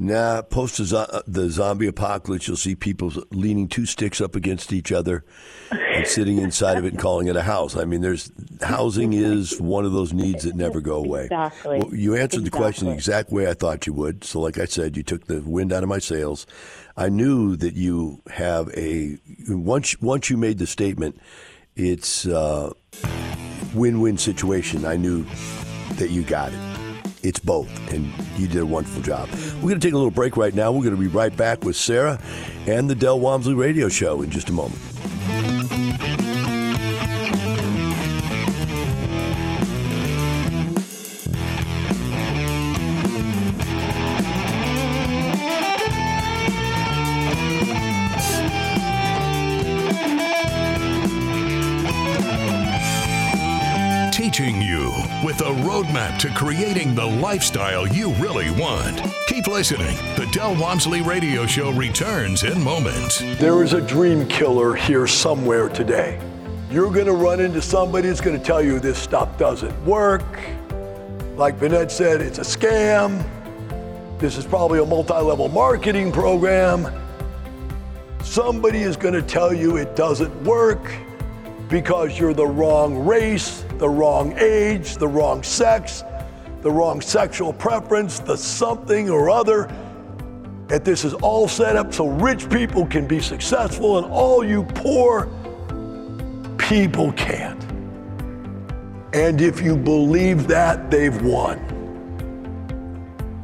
Nah, 0.00 0.42
post 0.42 0.78
the 0.78 1.48
zombie 1.50 1.88
apocalypse, 1.88 2.46
you'll 2.46 2.56
see 2.56 2.76
people 2.76 3.12
leaning 3.32 3.66
two 3.66 3.84
sticks 3.84 4.20
up 4.20 4.36
against 4.36 4.72
each 4.72 4.92
other 4.92 5.24
and 5.72 6.06
sitting 6.06 6.38
inside 6.38 6.78
of 6.78 6.84
it 6.84 6.92
and 6.92 7.00
calling 7.00 7.26
it 7.26 7.34
a 7.34 7.42
house. 7.42 7.76
I 7.76 7.84
mean, 7.84 8.00
there's 8.00 8.30
housing 8.62 9.12
is 9.12 9.60
one 9.60 9.84
of 9.84 9.90
those 9.90 10.12
needs 10.12 10.44
that 10.44 10.54
never 10.54 10.80
go 10.80 10.98
away. 10.98 11.24
Exactly. 11.24 11.78
Well, 11.80 11.92
you 11.92 12.14
answered 12.14 12.42
exactly. 12.42 12.44
the 12.44 12.50
question 12.50 12.86
the 12.86 12.94
exact 12.94 13.32
way 13.32 13.50
I 13.50 13.54
thought 13.54 13.88
you 13.88 13.92
would. 13.94 14.22
So, 14.22 14.38
like 14.40 14.56
I 14.56 14.66
said, 14.66 14.96
you 14.96 15.02
took 15.02 15.26
the 15.26 15.40
wind 15.40 15.72
out 15.72 15.82
of 15.82 15.88
my 15.88 15.98
sails. 15.98 16.46
I 16.96 17.08
knew 17.08 17.56
that 17.56 17.74
you 17.74 18.22
have 18.30 18.68
a 18.76 19.18
once 19.48 20.00
once 20.00 20.30
you 20.30 20.36
made 20.36 20.58
the 20.58 20.68
statement, 20.68 21.20
it's 21.74 22.24
a 22.24 22.72
win-win 23.74 24.16
situation. 24.16 24.84
I 24.84 24.96
knew 24.96 25.26
that 25.94 26.10
you 26.10 26.22
got 26.22 26.52
it. 26.52 26.77
It's 27.22 27.40
both, 27.40 27.92
and 27.92 28.12
you 28.36 28.46
did 28.46 28.62
a 28.62 28.66
wonderful 28.66 29.02
job. 29.02 29.28
We're 29.56 29.70
going 29.70 29.80
to 29.80 29.86
take 29.86 29.94
a 29.94 29.96
little 29.96 30.10
break 30.10 30.36
right 30.36 30.54
now. 30.54 30.70
We're 30.70 30.84
going 30.84 30.96
to 30.96 31.00
be 31.00 31.08
right 31.08 31.36
back 31.36 31.64
with 31.64 31.76
Sara 31.76 32.20
and 32.66 32.88
the 32.88 32.94
Del 32.94 33.18
Walmsley 33.18 33.54
Radio 33.54 33.88
Show 33.88 34.22
in 34.22 34.30
just 34.30 34.48
a 34.48 34.52
moment. 34.52 34.80
To 56.18 56.28
creating 56.30 56.96
the 56.96 57.06
lifestyle 57.06 57.86
you 57.86 58.12
really 58.14 58.50
want. 58.50 59.00
Keep 59.28 59.46
listening. 59.46 59.94
The 60.16 60.28
Del 60.32 60.56
Walmsley 60.56 61.00
Radio 61.00 61.46
Show 61.46 61.70
returns 61.70 62.42
in 62.42 62.60
moments. 62.60 63.20
There 63.38 63.62
is 63.62 63.72
a 63.72 63.80
dream 63.80 64.26
killer 64.26 64.74
here 64.74 65.06
somewhere 65.06 65.68
today. 65.68 66.20
You're 66.72 66.90
going 66.90 67.06
to 67.06 67.12
run 67.12 67.38
into 67.38 67.62
somebody 67.62 68.08
that's 68.08 68.20
going 68.20 68.36
to 68.36 68.44
tell 68.44 68.60
you 68.60 68.80
this 68.80 68.98
stuff 68.98 69.38
doesn't 69.38 69.84
work. 69.84 70.24
Like 71.36 71.54
Vinette 71.54 71.92
said, 71.92 72.20
it's 72.20 72.38
a 72.38 72.42
scam. 72.42 73.24
This 74.18 74.36
is 74.36 74.44
probably 74.44 74.80
a 74.80 74.84
multi 74.84 75.14
level 75.14 75.48
marketing 75.48 76.10
program. 76.10 76.92
Somebody 78.24 78.80
is 78.80 78.96
going 78.96 79.14
to 79.14 79.22
tell 79.22 79.54
you 79.54 79.76
it 79.76 79.94
doesn't 79.94 80.34
work 80.42 80.92
because 81.68 82.18
you're 82.18 82.34
the 82.34 82.46
wrong 82.46 83.06
race, 83.06 83.64
the 83.78 83.88
wrong 83.88 84.36
age, 84.38 84.96
the 84.96 85.08
wrong 85.08 85.42
sex, 85.42 86.04
the 86.62 86.70
wrong 86.70 87.00
sexual 87.00 87.52
preference, 87.52 88.18
the 88.18 88.36
something 88.36 89.10
or 89.10 89.30
other. 89.30 89.72
That 90.66 90.84
this 90.84 91.04
is 91.04 91.14
all 91.14 91.48
set 91.48 91.76
up 91.76 91.94
so 91.94 92.08
rich 92.08 92.50
people 92.50 92.86
can 92.86 93.06
be 93.06 93.20
successful 93.20 93.98
and 93.98 94.06
all 94.06 94.44
you 94.44 94.64
poor 94.64 95.28
people 96.58 97.12
can't. 97.12 97.62
And 99.14 99.40
if 99.40 99.62
you 99.62 99.76
believe 99.76 100.46
that, 100.48 100.90
they've 100.90 101.22
won. 101.22 101.64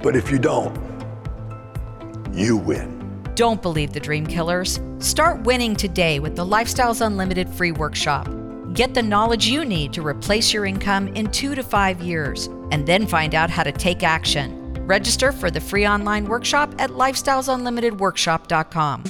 But 0.03 0.15
if 0.15 0.31
you 0.31 0.39
don't, 0.39 0.77
you 2.33 2.59
win. 2.59 3.23
Don't 3.35 3.63
believe 3.63 3.93
the 3.95 4.01
dream 4.01 4.27
killers. 4.27 4.79
Start 4.99 5.43
winning 5.45 5.75
today 5.75 6.19
with 6.21 6.37
the 6.37 6.45
Lifestyles 6.45 7.01
Unlimited 7.05 7.49
free 7.49 7.73
workshop. 7.73 8.29
Get 8.75 8.93
the 8.93 9.03
knowledge 9.03 9.47
you 9.47 9.65
need 9.65 9.93
to 9.93 10.05
replace 10.05 10.53
your 10.53 10.67
income 10.67 11.07
in 11.15 11.31
two 11.31 11.55
to 11.55 11.63
five 11.63 12.01
years, 12.01 12.47
and 12.73 12.85
then 12.85 13.07
find 13.07 13.37
out 13.37 13.49
how 13.49 13.63
to 13.63 13.71
take 13.71 14.03
action. 14.03 14.75
Register 14.85 15.31
for 15.31 15.49
the 15.49 15.61
free 15.61 15.87
online 15.87 16.27
workshop 16.27 16.75
at 16.81 16.91
lifestylesunlimitedworkshop.com. 16.91 19.05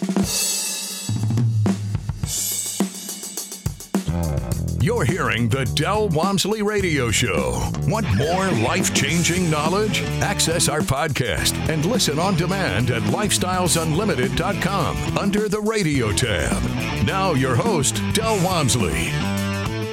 You're 4.83 5.07
hearing 5.07 5.49
the 5.49 5.65
Del 5.65 6.11
Walmsley 6.11 6.61
Radio 6.61 7.11
Show. 7.11 7.73
Want 7.87 8.07
more 8.17 8.51
life 8.51 8.93
changing 8.93 9.49
knowledge? 9.49 10.03
Access 10.21 10.69
our 10.69 10.81
podcast 10.81 11.55
and 11.71 11.87
listen 11.87 12.19
on 12.19 12.37
demand 12.37 12.91
at 12.91 13.01
lifestylesunlimited.com 13.05 15.17
under 15.17 15.49
the 15.49 15.63
radio 15.63 16.13
tab. 16.13 16.63
Now, 17.07 17.33
your 17.33 17.57
host, 17.57 18.03
Del 18.13 18.37
Walmsley. 18.45 19.09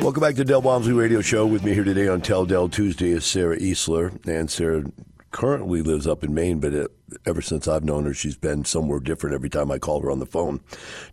Welcome 0.02 0.22
back 0.22 0.34
to 0.38 0.44
Del 0.44 0.64
Walmsley 0.64 0.94
Radio 0.94 1.22
Show. 1.22 1.46
With 1.46 1.64
me 1.64 1.76
here 1.76 1.84
today 1.84 2.08
on 2.08 2.22
Tell 2.22 2.44
Del 2.48 2.68
Tuesday 2.70 3.12
is 3.12 3.24
Sara 3.24 3.56
Eastler. 3.60 4.12
And 4.28 4.50
Sara 4.50 4.86
currently 5.30 5.84
lives 5.84 6.08
up 6.08 6.24
in 6.24 6.34
Maine, 6.34 6.60
but 6.60 6.74
it, 6.74 6.92
ever 7.28 7.40
since 7.40 7.68
I've 7.68 7.84
known 7.84 8.06
her, 8.06 8.14
she's 8.16 8.36
been 8.36 8.66
somewhere 8.66 9.00
different 9.00 9.36
every 9.36 9.50
time 9.50 9.70
I 9.70 9.78
call 9.78 10.02
her 10.02 10.10
on 10.10 10.18
the 10.18 10.26
phone 10.26 10.60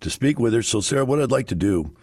to 0.01 0.09
speak 0.09 0.39
with 0.39 0.55
her. 0.55 0.63
So, 0.63 0.81
Sara, 0.81 1.05
what 1.05 1.21
I'd 1.21 1.31
like 1.31 1.49
to 1.49 1.55
do 1.55 1.95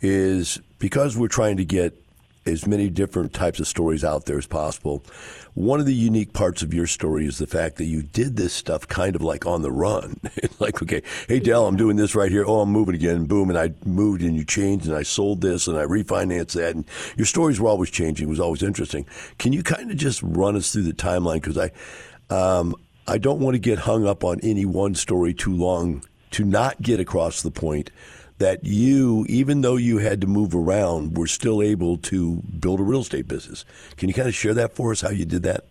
is 0.00 0.58
because 0.78 1.14
we're 1.14 1.28
trying 1.28 1.58
to 1.58 1.64
get 1.66 1.99
as 2.46 2.66
many 2.66 2.88
different 2.88 3.34
types 3.34 3.60
of 3.60 3.66
stories 3.66 4.02
out 4.02 4.24
there 4.24 4.38
as 4.38 4.46
possible. 4.46 5.04
One 5.54 5.78
of 5.78 5.86
the 5.86 5.94
unique 5.94 6.32
parts 6.32 6.62
of 6.62 6.72
your 6.72 6.86
story 6.86 7.26
is 7.26 7.38
the 7.38 7.46
fact 7.46 7.76
that 7.76 7.84
you 7.84 8.02
did 8.02 8.36
this 8.36 8.54
stuff 8.54 8.88
kind 8.88 9.14
of 9.14 9.22
like 9.22 9.44
on 9.44 9.62
the 9.62 9.70
run. 9.70 10.18
like, 10.58 10.82
okay, 10.82 11.02
hey, 11.28 11.40
Del, 11.40 11.66
I'm 11.66 11.76
doing 11.76 11.96
this 11.96 12.14
right 12.14 12.30
here. 12.30 12.44
Oh, 12.46 12.60
I'm 12.60 12.70
moving 12.70 12.94
again. 12.94 13.26
Boom. 13.26 13.50
And 13.50 13.58
I 13.58 13.72
moved 13.84 14.22
and 14.22 14.36
you 14.36 14.44
changed 14.44 14.86
and 14.86 14.96
I 14.96 15.02
sold 15.02 15.42
this 15.42 15.66
and 15.66 15.76
I 15.76 15.84
refinanced 15.84 16.52
that. 16.52 16.74
And 16.74 16.84
your 17.16 17.26
stories 17.26 17.60
were 17.60 17.68
always 17.68 17.90
changing. 17.90 18.28
It 18.28 18.30
was 18.30 18.40
always 18.40 18.62
interesting. 18.62 19.06
Can 19.38 19.52
you 19.52 19.62
kind 19.62 19.90
of 19.90 19.96
just 19.96 20.22
run 20.22 20.56
us 20.56 20.72
through 20.72 20.84
the 20.84 20.92
timeline? 20.92 21.42
Because 21.42 21.58
I, 21.58 21.70
um, 22.34 22.74
I 23.06 23.18
don't 23.18 23.40
want 23.40 23.54
to 23.54 23.58
get 23.58 23.80
hung 23.80 24.06
up 24.06 24.24
on 24.24 24.40
any 24.42 24.64
one 24.64 24.94
story 24.94 25.34
too 25.34 25.54
long 25.54 26.04
to 26.30 26.44
not 26.44 26.80
get 26.80 27.00
across 27.00 27.42
the 27.42 27.50
point 27.50 27.90
that 28.40 28.64
you, 28.64 29.26
even 29.28 29.60
though 29.60 29.76
you 29.76 29.98
had 29.98 30.20
to 30.22 30.26
move 30.26 30.54
around, 30.54 31.16
were 31.16 31.26
still 31.26 31.62
able 31.62 31.98
to 31.98 32.36
build 32.58 32.80
a 32.80 32.82
real 32.82 33.02
estate 33.02 33.28
business. 33.28 33.66
Can 33.98 34.08
you 34.08 34.14
kind 34.14 34.28
of 34.28 34.34
share 34.34 34.54
that 34.54 34.74
for 34.74 34.92
us, 34.92 35.02
how 35.02 35.10
you 35.10 35.26
did 35.26 35.42
that? 35.42 35.66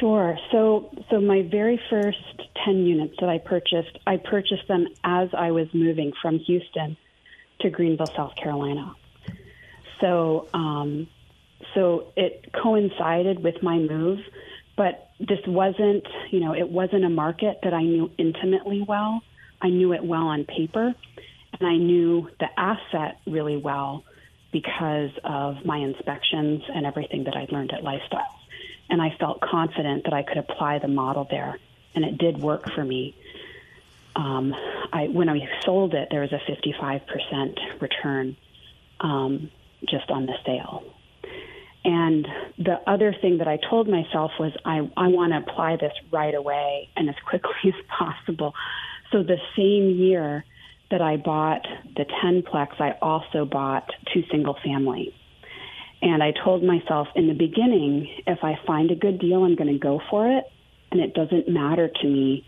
Sure. 0.00 0.36
So, 0.50 0.90
so 1.08 1.20
my 1.20 1.42
very 1.42 1.80
first 1.88 2.18
10 2.64 2.84
units 2.84 3.14
that 3.20 3.28
I 3.28 3.38
purchased, 3.38 3.96
I 4.06 4.16
purchased 4.16 4.66
them 4.66 4.88
as 5.04 5.28
I 5.32 5.52
was 5.52 5.68
moving 5.72 6.12
from 6.20 6.38
Houston 6.40 6.96
to 7.60 7.70
Greenville, 7.70 8.06
South 8.06 8.34
Carolina. 8.34 8.92
So, 10.00 10.48
um, 10.52 11.06
so 11.74 12.12
it 12.16 12.52
coincided 12.60 13.44
with 13.44 13.62
my 13.62 13.78
move, 13.78 14.18
but 14.76 15.10
this 15.20 15.38
wasn't, 15.46 16.06
you 16.32 16.40
know, 16.40 16.54
it 16.54 16.68
wasn't 16.68 17.04
a 17.04 17.10
market 17.10 17.60
that 17.62 17.72
I 17.72 17.82
knew 17.82 18.10
intimately 18.18 18.82
well. 18.82 19.22
I 19.60 19.68
knew 19.68 19.92
it 19.92 20.04
well 20.04 20.28
on 20.28 20.44
paper, 20.44 20.94
and 21.58 21.68
I 21.68 21.76
knew 21.76 22.28
the 22.38 22.48
asset 22.58 23.18
really 23.26 23.56
well 23.56 24.04
because 24.52 25.10
of 25.22 25.64
my 25.64 25.76
inspections 25.76 26.62
and 26.68 26.86
everything 26.86 27.24
that 27.24 27.36
I'd 27.36 27.52
learned 27.52 27.72
at 27.72 27.82
Lifestyles. 27.82 28.24
And 28.88 29.00
I 29.00 29.14
felt 29.20 29.40
confident 29.40 30.04
that 30.04 30.12
I 30.12 30.22
could 30.22 30.38
apply 30.38 30.78
the 30.78 30.88
model 30.88 31.26
there, 31.30 31.58
and 31.94 32.04
it 32.04 32.18
did 32.18 32.38
work 32.38 32.70
for 32.72 32.84
me. 32.84 33.14
Um, 34.16 34.54
I, 34.92 35.06
when 35.06 35.28
I 35.28 35.48
sold 35.64 35.94
it, 35.94 36.08
there 36.10 36.22
was 36.22 36.32
a 36.32 36.40
55% 36.50 37.80
return 37.80 38.36
um, 38.98 39.50
just 39.88 40.10
on 40.10 40.26
the 40.26 40.34
sale. 40.44 40.82
And 41.84 42.26
the 42.58 42.80
other 42.86 43.14
thing 43.14 43.38
that 43.38 43.48
I 43.48 43.58
told 43.70 43.88
myself 43.88 44.32
was 44.38 44.52
I, 44.64 44.90
I 44.96 45.08
want 45.08 45.32
to 45.32 45.38
apply 45.38 45.76
this 45.76 45.92
right 46.10 46.34
away 46.34 46.88
and 46.96 47.08
as 47.08 47.14
quickly 47.26 47.52
as 47.64 47.86
possible 47.86 48.54
so 49.12 49.22
the 49.22 49.38
same 49.56 49.90
year 49.90 50.44
that 50.90 51.00
I 51.00 51.16
bought 51.16 51.66
the 51.96 52.04
10plex, 52.04 52.80
I 52.80 52.96
also 53.00 53.44
bought 53.44 53.90
two 54.12 54.24
single 54.30 54.56
family. 54.64 55.14
And 56.02 56.22
I 56.22 56.32
told 56.32 56.62
myself 56.62 57.08
in 57.14 57.28
the 57.28 57.34
beginning, 57.34 58.08
if 58.26 58.42
I 58.42 58.58
find 58.66 58.90
a 58.90 58.94
good 58.94 59.18
deal, 59.18 59.44
I'm 59.44 59.54
going 59.54 59.72
to 59.72 59.78
go 59.78 60.00
for 60.10 60.28
it. 60.28 60.44
And 60.90 61.00
it 61.00 61.14
doesn't 61.14 61.48
matter 61.48 61.88
to 61.88 62.06
me 62.06 62.44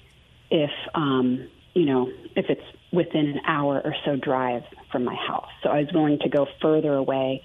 if, 0.51 0.71
um, 0.95 1.49
you 1.75 1.85
know, 1.85 2.11
if 2.35 2.47
it's 2.49 2.65
within 2.93 3.27
an 3.27 3.41
hour 3.47 3.81
or 3.85 3.95
so 4.05 4.17
drive 4.17 4.65
from 4.91 5.05
my 5.05 5.15
house. 5.15 5.51
So 5.63 5.69
I 5.69 5.81
was 5.81 5.93
willing 5.93 6.19
to 6.21 6.29
go 6.29 6.47
further 6.61 6.95
away 6.95 7.45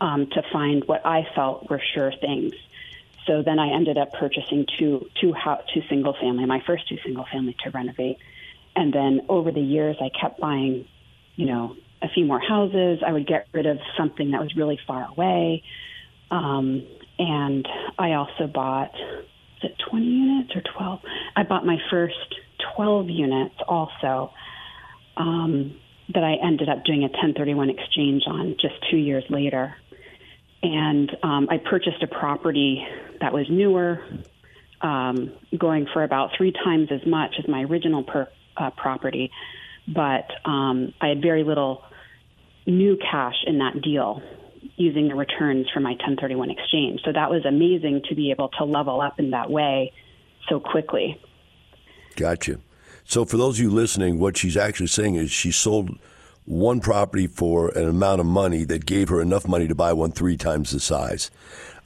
um, 0.00 0.26
to 0.26 0.42
find 0.52 0.84
what 0.86 1.06
I 1.06 1.26
felt 1.34 1.70
were 1.70 1.80
sure 1.94 2.12
things. 2.20 2.52
So 3.26 3.42
then 3.42 3.58
I 3.58 3.72
ended 3.74 3.98
up 3.98 4.12
purchasing 4.12 4.66
two 4.78 5.08
two 5.20 5.34
two 5.72 5.82
single 5.88 6.14
family, 6.14 6.44
my 6.46 6.62
first 6.66 6.88
two 6.88 6.98
single 7.04 7.24
family 7.32 7.56
to 7.64 7.70
renovate 7.70 8.18
and 8.76 8.92
then 8.92 9.22
over 9.28 9.50
the 9.50 9.60
years, 9.60 9.96
I 10.00 10.10
kept 10.20 10.38
buying, 10.38 10.86
you 11.34 11.46
know, 11.46 11.74
a 12.02 12.08
few 12.08 12.26
more 12.26 12.38
houses. 12.38 13.02
I 13.04 13.12
would 13.12 13.26
get 13.26 13.48
rid 13.52 13.64
of 13.64 13.78
something 13.96 14.32
that 14.32 14.40
was 14.40 14.54
really 14.54 14.78
far 14.86 15.08
away. 15.08 15.62
Um, 16.30 16.86
and 17.18 17.66
I 17.98 18.12
also 18.12 18.46
bought, 18.46 18.94
is 18.94 19.70
it 19.70 19.76
20 19.90 20.04
units 20.04 20.50
or 20.54 20.62
12? 20.76 21.00
I 21.34 21.42
bought 21.44 21.64
my 21.64 21.78
first 21.90 22.34
12 22.76 23.08
units 23.08 23.54
also 23.66 24.32
um, 25.16 25.78
that 26.12 26.22
I 26.22 26.34
ended 26.46 26.68
up 26.68 26.84
doing 26.84 27.00
a 27.00 27.08
1031 27.08 27.70
exchange 27.70 28.24
on 28.26 28.56
just 28.60 28.74
two 28.90 28.98
years 28.98 29.24
later. 29.30 29.74
And 30.62 31.10
um, 31.22 31.48
I 31.50 31.58
purchased 31.58 32.02
a 32.02 32.06
property 32.06 32.86
that 33.20 33.32
was 33.32 33.46
newer, 33.48 34.04
um, 34.82 35.32
going 35.56 35.86
for 35.92 36.04
about 36.04 36.30
three 36.36 36.52
times 36.52 36.88
as 36.90 37.06
much 37.06 37.36
as 37.38 37.48
my 37.48 37.62
original 37.62 38.02
per- 38.02 38.28
uh, 38.56 38.70
property, 38.70 39.30
but 39.86 40.26
um, 40.44 40.92
I 41.00 41.08
had 41.08 41.22
very 41.22 41.44
little 41.44 41.82
new 42.66 42.96
cash 42.96 43.36
in 43.46 43.58
that 43.58 43.80
deal 43.82 44.22
using 44.76 45.08
the 45.08 45.14
returns 45.14 45.66
from 45.72 45.84
my 45.84 45.92
1031 45.92 46.50
exchange. 46.50 47.00
So 47.04 47.12
that 47.12 47.30
was 47.30 47.44
amazing 47.46 48.02
to 48.08 48.14
be 48.14 48.30
able 48.30 48.48
to 48.58 48.64
level 48.64 49.00
up 49.00 49.18
in 49.18 49.30
that 49.30 49.50
way 49.50 49.92
so 50.48 50.60
quickly. 50.60 51.20
Gotcha. 52.16 52.58
So 53.04 53.24
for 53.24 53.36
those 53.36 53.58
of 53.58 53.62
you 53.62 53.70
listening, 53.70 54.18
what 54.18 54.36
she's 54.36 54.56
actually 54.56 54.88
saying 54.88 55.14
is 55.14 55.30
she 55.30 55.52
sold 55.52 55.90
one 56.46 56.80
property 56.80 57.26
for 57.26 57.68
an 57.70 57.88
amount 57.88 58.20
of 58.20 58.26
money 58.26 58.64
that 58.64 58.86
gave 58.86 59.08
her 59.08 59.20
enough 59.20 59.46
money 59.46 59.68
to 59.68 59.74
buy 59.74 59.92
one 59.92 60.12
three 60.12 60.36
times 60.36 60.70
the 60.70 60.80
size 60.80 61.30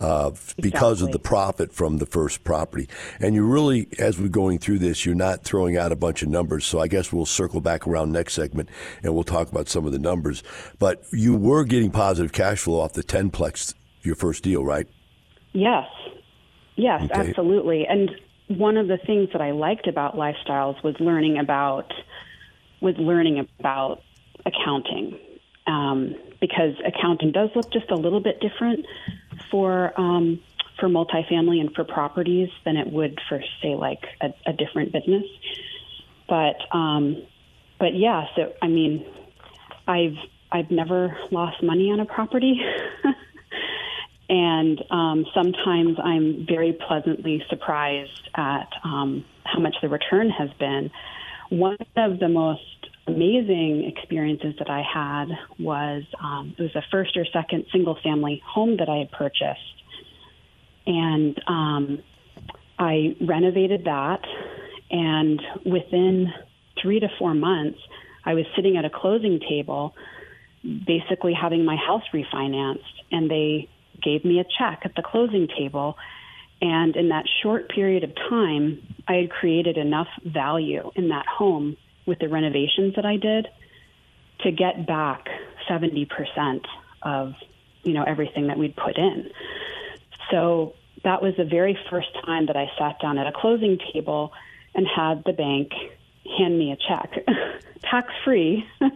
uh, 0.01 0.31
because 0.61 1.03
of 1.03 1.13
the 1.13 1.19
profit 1.19 1.73
from 1.73 1.99
the 1.99 2.07
first 2.07 2.45
property. 2.45 2.89
And 3.21 3.35
you 3.35 3.45
really, 3.45 3.89
as 3.99 4.19
we're 4.19 4.29
going 4.29 4.59
through 4.59 4.79
this, 4.79 5.05
you're 5.05 5.15
not 5.15 5.43
throwing 5.45 5.77
out 5.77 5.93
a 5.93 5.97
bunch 5.97 6.23
of 6.23 6.29
numbers. 6.29 6.65
So 6.65 6.79
I 6.79 6.89
guess 6.89 7.13
we'll 7.13 7.27
circle 7.27 7.61
back 7.61 7.87
around 7.87 8.13
next 8.13 8.35
segment 8.35 8.69
and 9.03 9.15
we'll 9.15 9.25
talk 9.25 9.51
about 9.51 9.69
some 9.69 9.87
of 9.87 9.93
the 9.93 9.99
numbers. 9.99 10.43
But 10.79 11.05
you 11.13 11.35
were 11.35 11.65
getting 11.65 11.91
positive 11.91 12.33
cash 12.33 12.61
flow 12.61 12.81
off 12.81 12.93
the 12.95 13.03
Tenplex, 13.03 13.75
your 14.03 14.15
first 14.15 14.43
deal, 14.43 14.65
right? 14.65 14.87
Yes. 15.53 15.89
Yes, 16.77 17.03
okay. 17.03 17.29
absolutely. 17.29 17.87
And 17.87 18.11
one 18.49 18.77
of 18.77 18.89
the 18.89 18.99
things 18.99 19.29
that 19.33 19.43
I 19.43 19.51
liked 19.51 19.87
about 19.87 20.17
lifestyles 20.17 20.83
was 20.83 20.97
learning 20.99 21.39
about 21.39 21.93
was 22.81 22.97
learning 22.97 23.47
about 23.59 24.03
accounting 24.47 25.19
um, 25.67 26.15
because 26.41 26.75
accounting 26.87 27.33
does 27.33 27.51
look 27.55 27.71
just 27.73 27.91
a 27.91 27.97
little 27.97 28.21
bit 28.21 28.41
different 28.41 28.87
for 29.51 29.99
um, 30.01 30.41
for 30.79 30.89
multifamily 30.89 31.61
and 31.61 31.75
for 31.75 31.85
properties 31.85 32.49
than 32.65 32.77
it 32.77 32.91
would 32.91 33.19
for 33.29 33.43
say 33.63 33.75
like 33.75 34.03
a, 34.21 34.33
a 34.47 34.53
different 34.53 34.93
business. 34.93 35.25
But 36.29 36.57
um, 36.73 37.23
but 37.79 37.95
yeah, 37.95 38.25
so 38.37 38.53
I 38.63 38.69
mean, 38.69 39.05
I've 39.87 40.17
I've 40.51 40.71
never 40.71 41.17
lost 41.31 41.63
money 41.63 41.91
on 41.91 42.01
a 42.01 42.07
property. 42.07 42.61
and 44.29 44.83
um, 44.91 45.27
sometimes 45.35 45.99
I'm 46.03 46.47
very 46.47 46.73
pleasantly 46.73 47.45
surprised 47.49 48.29
at 48.35 48.69
um, 48.85 49.25
how 49.45 49.61
much 49.61 49.77
the 49.83 49.89
return 49.89 50.31
has 50.31 50.51
been. 50.59 50.91
One 51.51 51.77
of 51.97 52.21
the 52.21 52.29
most 52.29 52.90
amazing 53.11 53.93
experiences 53.97 54.55
that 54.59 54.71
I 54.71 54.83
had 54.83 55.29
was 55.59 56.05
um, 56.23 56.55
it 56.59 56.63
was 56.63 56.75
a 56.77 56.83
first 56.91 57.17
or 57.17 57.25
second 57.33 57.67
single 57.73 57.99
family 58.03 58.43
home 58.47 58.77
that 58.79 58.89
I 58.89 58.97
had 58.99 59.11
purchased. 59.11 59.83
And 60.87 61.41
um, 61.47 62.03
I 62.79 63.17
renovated 63.21 63.85
that. 63.85 64.25
And 64.91 65.41
within 65.65 66.33
three 66.81 67.01
to 67.01 67.09
four 67.19 67.35
months, 67.35 67.79
I 68.25 68.35
was 68.35 68.45
sitting 68.57 68.77
at 68.77 68.85
a 68.85 68.91
closing 68.91 69.41
table, 69.41 69.95
basically 70.63 71.35
having 71.35 71.65
my 71.65 71.77
house 71.77 72.05
refinanced. 72.13 72.79
And 73.13 73.31
they 73.31 73.69
gave 74.03 74.25
me 74.25 74.41
a 74.41 74.45
check 74.59 74.81
at 74.85 74.95
the 74.95 75.03
closing 75.03 75.49
table. 75.49 75.97
And 76.63 76.97
in 76.97 77.09
that 77.09 77.25
short 77.43 77.69
period 77.69 78.05
of 78.05 78.15
time, 78.15 78.83
I 79.09 79.15
had 79.15 79.31
created 79.31 79.77
enough 79.77 80.09
value 80.25 80.91
in 80.95 81.09
that 81.09 81.27
home 81.27 81.77
with 82.11 82.19
the 82.19 82.29
renovations 82.29 82.97
that 82.97 83.07
I 83.07 83.17
did 83.17 83.47
to 84.41 84.51
get 84.51 84.85
back 84.85 85.29
70% 85.71 86.09
of, 87.03 87.35
you 87.85 87.93
know, 87.93 88.03
everything 88.03 88.49
that 88.49 88.59
we'd 88.59 88.75
put 88.75 88.99
in. 88.99 89.31
So 90.33 90.75
that 91.05 91.23
was 91.23 91.35
the 91.39 91.45
very 91.45 91.79
first 91.89 92.09
time 92.27 92.47
that 92.47 92.57
I 92.57 92.67
sat 92.77 93.01
down 93.01 93.17
at 93.17 93.29
a 93.29 93.33
closing 93.33 93.79
table 93.93 94.33
and 94.75 94.89
had 94.89 95.23
the 95.25 95.33
bank 95.33 95.71
hand 96.37 96.59
me 96.59 96.73
a 96.73 96.77
check, 96.77 97.25
tax 97.83 98.09
free. 98.25 98.67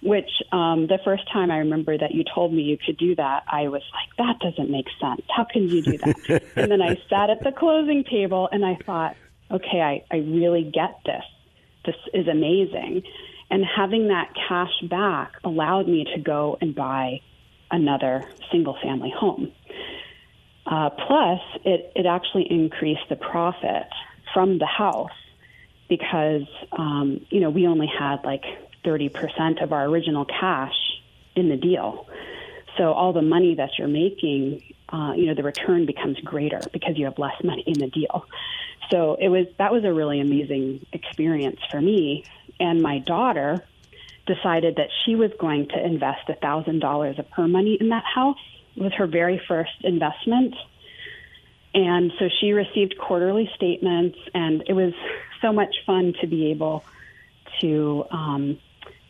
Which 0.00 0.30
um, 0.52 0.86
the 0.86 1.00
first 1.04 1.24
time 1.32 1.50
I 1.50 1.58
remember 1.58 1.98
that 1.98 2.14
you 2.14 2.22
told 2.32 2.52
me 2.52 2.62
you 2.62 2.78
could 2.78 2.96
do 2.98 3.16
that, 3.16 3.42
I 3.48 3.66
was 3.66 3.82
like, 3.92 4.16
that 4.16 4.38
doesn't 4.38 4.70
make 4.70 4.86
sense. 5.00 5.22
How 5.36 5.44
can 5.44 5.68
you 5.68 5.82
do 5.82 5.98
that? 5.98 6.42
and 6.56 6.70
then 6.70 6.80
I 6.80 6.94
sat 7.10 7.30
at 7.30 7.42
the 7.42 7.50
closing 7.50 8.04
table 8.04 8.48
and 8.52 8.64
I 8.64 8.78
thought, 8.86 9.16
okay, 9.50 9.80
I, 9.80 10.04
I 10.12 10.18
really 10.18 10.62
get 10.62 11.00
this. 11.04 11.24
This 11.88 11.96
is 12.12 12.28
amazing. 12.28 13.02
And 13.50 13.64
having 13.64 14.08
that 14.08 14.34
cash 14.46 14.78
back 14.90 15.32
allowed 15.42 15.88
me 15.88 16.04
to 16.14 16.20
go 16.20 16.58
and 16.60 16.74
buy 16.74 17.22
another 17.70 18.28
single 18.52 18.76
family 18.82 19.10
home. 19.10 19.52
Uh, 20.66 20.90
plus, 20.90 21.40
it, 21.64 21.90
it 21.96 22.04
actually 22.04 22.46
increased 22.50 23.08
the 23.08 23.16
profit 23.16 23.88
from 24.34 24.58
the 24.58 24.66
house 24.66 25.16
because, 25.88 26.46
um, 26.72 27.24
you 27.30 27.40
know, 27.40 27.48
we 27.48 27.66
only 27.66 27.86
had 27.86 28.22
like 28.22 28.44
30% 28.84 29.62
of 29.62 29.72
our 29.72 29.86
original 29.86 30.26
cash 30.26 30.76
in 31.34 31.48
the 31.48 31.56
deal. 31.56 32.06
So 32.76 32.92
all 32.92 33.14
the 33.14 33.22
money 33.22 33.54
that 33.54 33.70
you're 33.78 33.88
making, 33.88 34.62
uh, 34.90 35.14
you 35.16 35.24
know, 35.24 35.34
the 35.34 35.42
return 35.42 35.86
becomes 35.86 36.20
greater 36.20 36.60
because 36.70 36.98
you 36.98 37.06
have 37.06 37.18
less 37.18 37.42
money 37.42 37.64
in 37.66 37.78
the 37.78 37.88
deal. 37.88 38.26
So 38.90 39.16
it 39.20 39.28
was 39.28 39.46
that 39.58 39.72
was 39.72 39.84
a 39.84 39.92
really 39.92 40.20
amazing 40.20 40.86
experience 40.92 41.60
for 41.70 41.80
me. 41.80 42.24
And 42.60 42.82
my 42.82 42.98
daughter 42.98 43.64
decided 44.26 44.76
that 44.76 44.88
she 45.04 45.14
was 45.14 45.30
going 45.38 45.68
to 45.68 45.84
invest 45.84 46.28
a 46.28 46.34
thousand 46.34 46.80
dollars 46.80 47.18
of 47.18 47.26
her 47.32 47.48
money 47.48 47.76
in 47.80 47.88
that 47.90 48.04
house 48.04 48.38
was 48.76 48.92
her 48.94 49.06
very 49.06 49.40
first 49.48 49.72
investment. 49.82 50.54
And 51.74 52.12
so 52.18 52.28
she 52.40 52.52
received 52.52 52.96
quarterly 52.98 53.50
statements, 53.54 54.18
and 54.34 54.64
it 54.66 54.72
was 54.72 54.94
so 55.42 55.52
much 55.52 55.74
fun 55.86 56.14
to 56.20 56.26
be 56.26 56.50
able 56.50 56.84
to 57.60 58.04
um, 58.10 58.58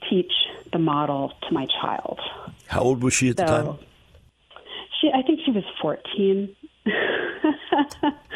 teach 0.09 0.33
the 0.73 0.79
model 0.79 1.33
to 1.43 1.55
my 1.55 1.67
child. 1.81 2.21
How 2.67 2.81
old 2.81 3.03
was 3.03 3.15
she 3.15 3.31
at 3.31 3.39
so, 3.39 3.45
the 3.45 3.51
time? 3.51 3.79
She, 5.01 5.11
I 5.15 5.23
think 5.23 5.41
she 5.45 5.51
was 5.53 5.65
14. 5.81 6.57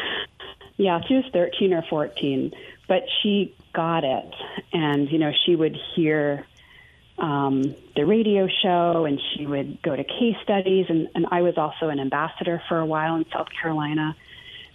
yeah, 0.83 1.01
she 1.07 1.15
was 1.15 1.25
13 1.33 1.73
or 1.73 1.83
14, 1.89 2.53
but 2.89 3.05
she 3.23 3.55
got 3.73 4.05
it. 4.05 4.35
And, 4.73 5.11
you 5.11 5.19
know, 5.19 5.33
she 5.47 5.55
would 5.55 5.77
hear 5.95 6.47
um, 7.19 7.75
the 7.95 8.05
radio 8.05 8.49
show 8.63 9.05
and 9.05 9.21
she 9.33 9.47
would 9.47 9.81
go 9.83 9.95
to 9.95 10.03
case 10.03 10.37
studies. 10.43 10.87
And, 10.89 11.09
and 11.15 11.27
I 11.31 11.43
was 11.43 11.57
also 11.57 11.89
an 11.89 12.01
ambassador 12.01 12.61
for 12.69 12.79
a 12.79 12.87
while 12.87 13.15
in 13.17 13.25
South 13.33 13.49
Carolina. 13.61 14.17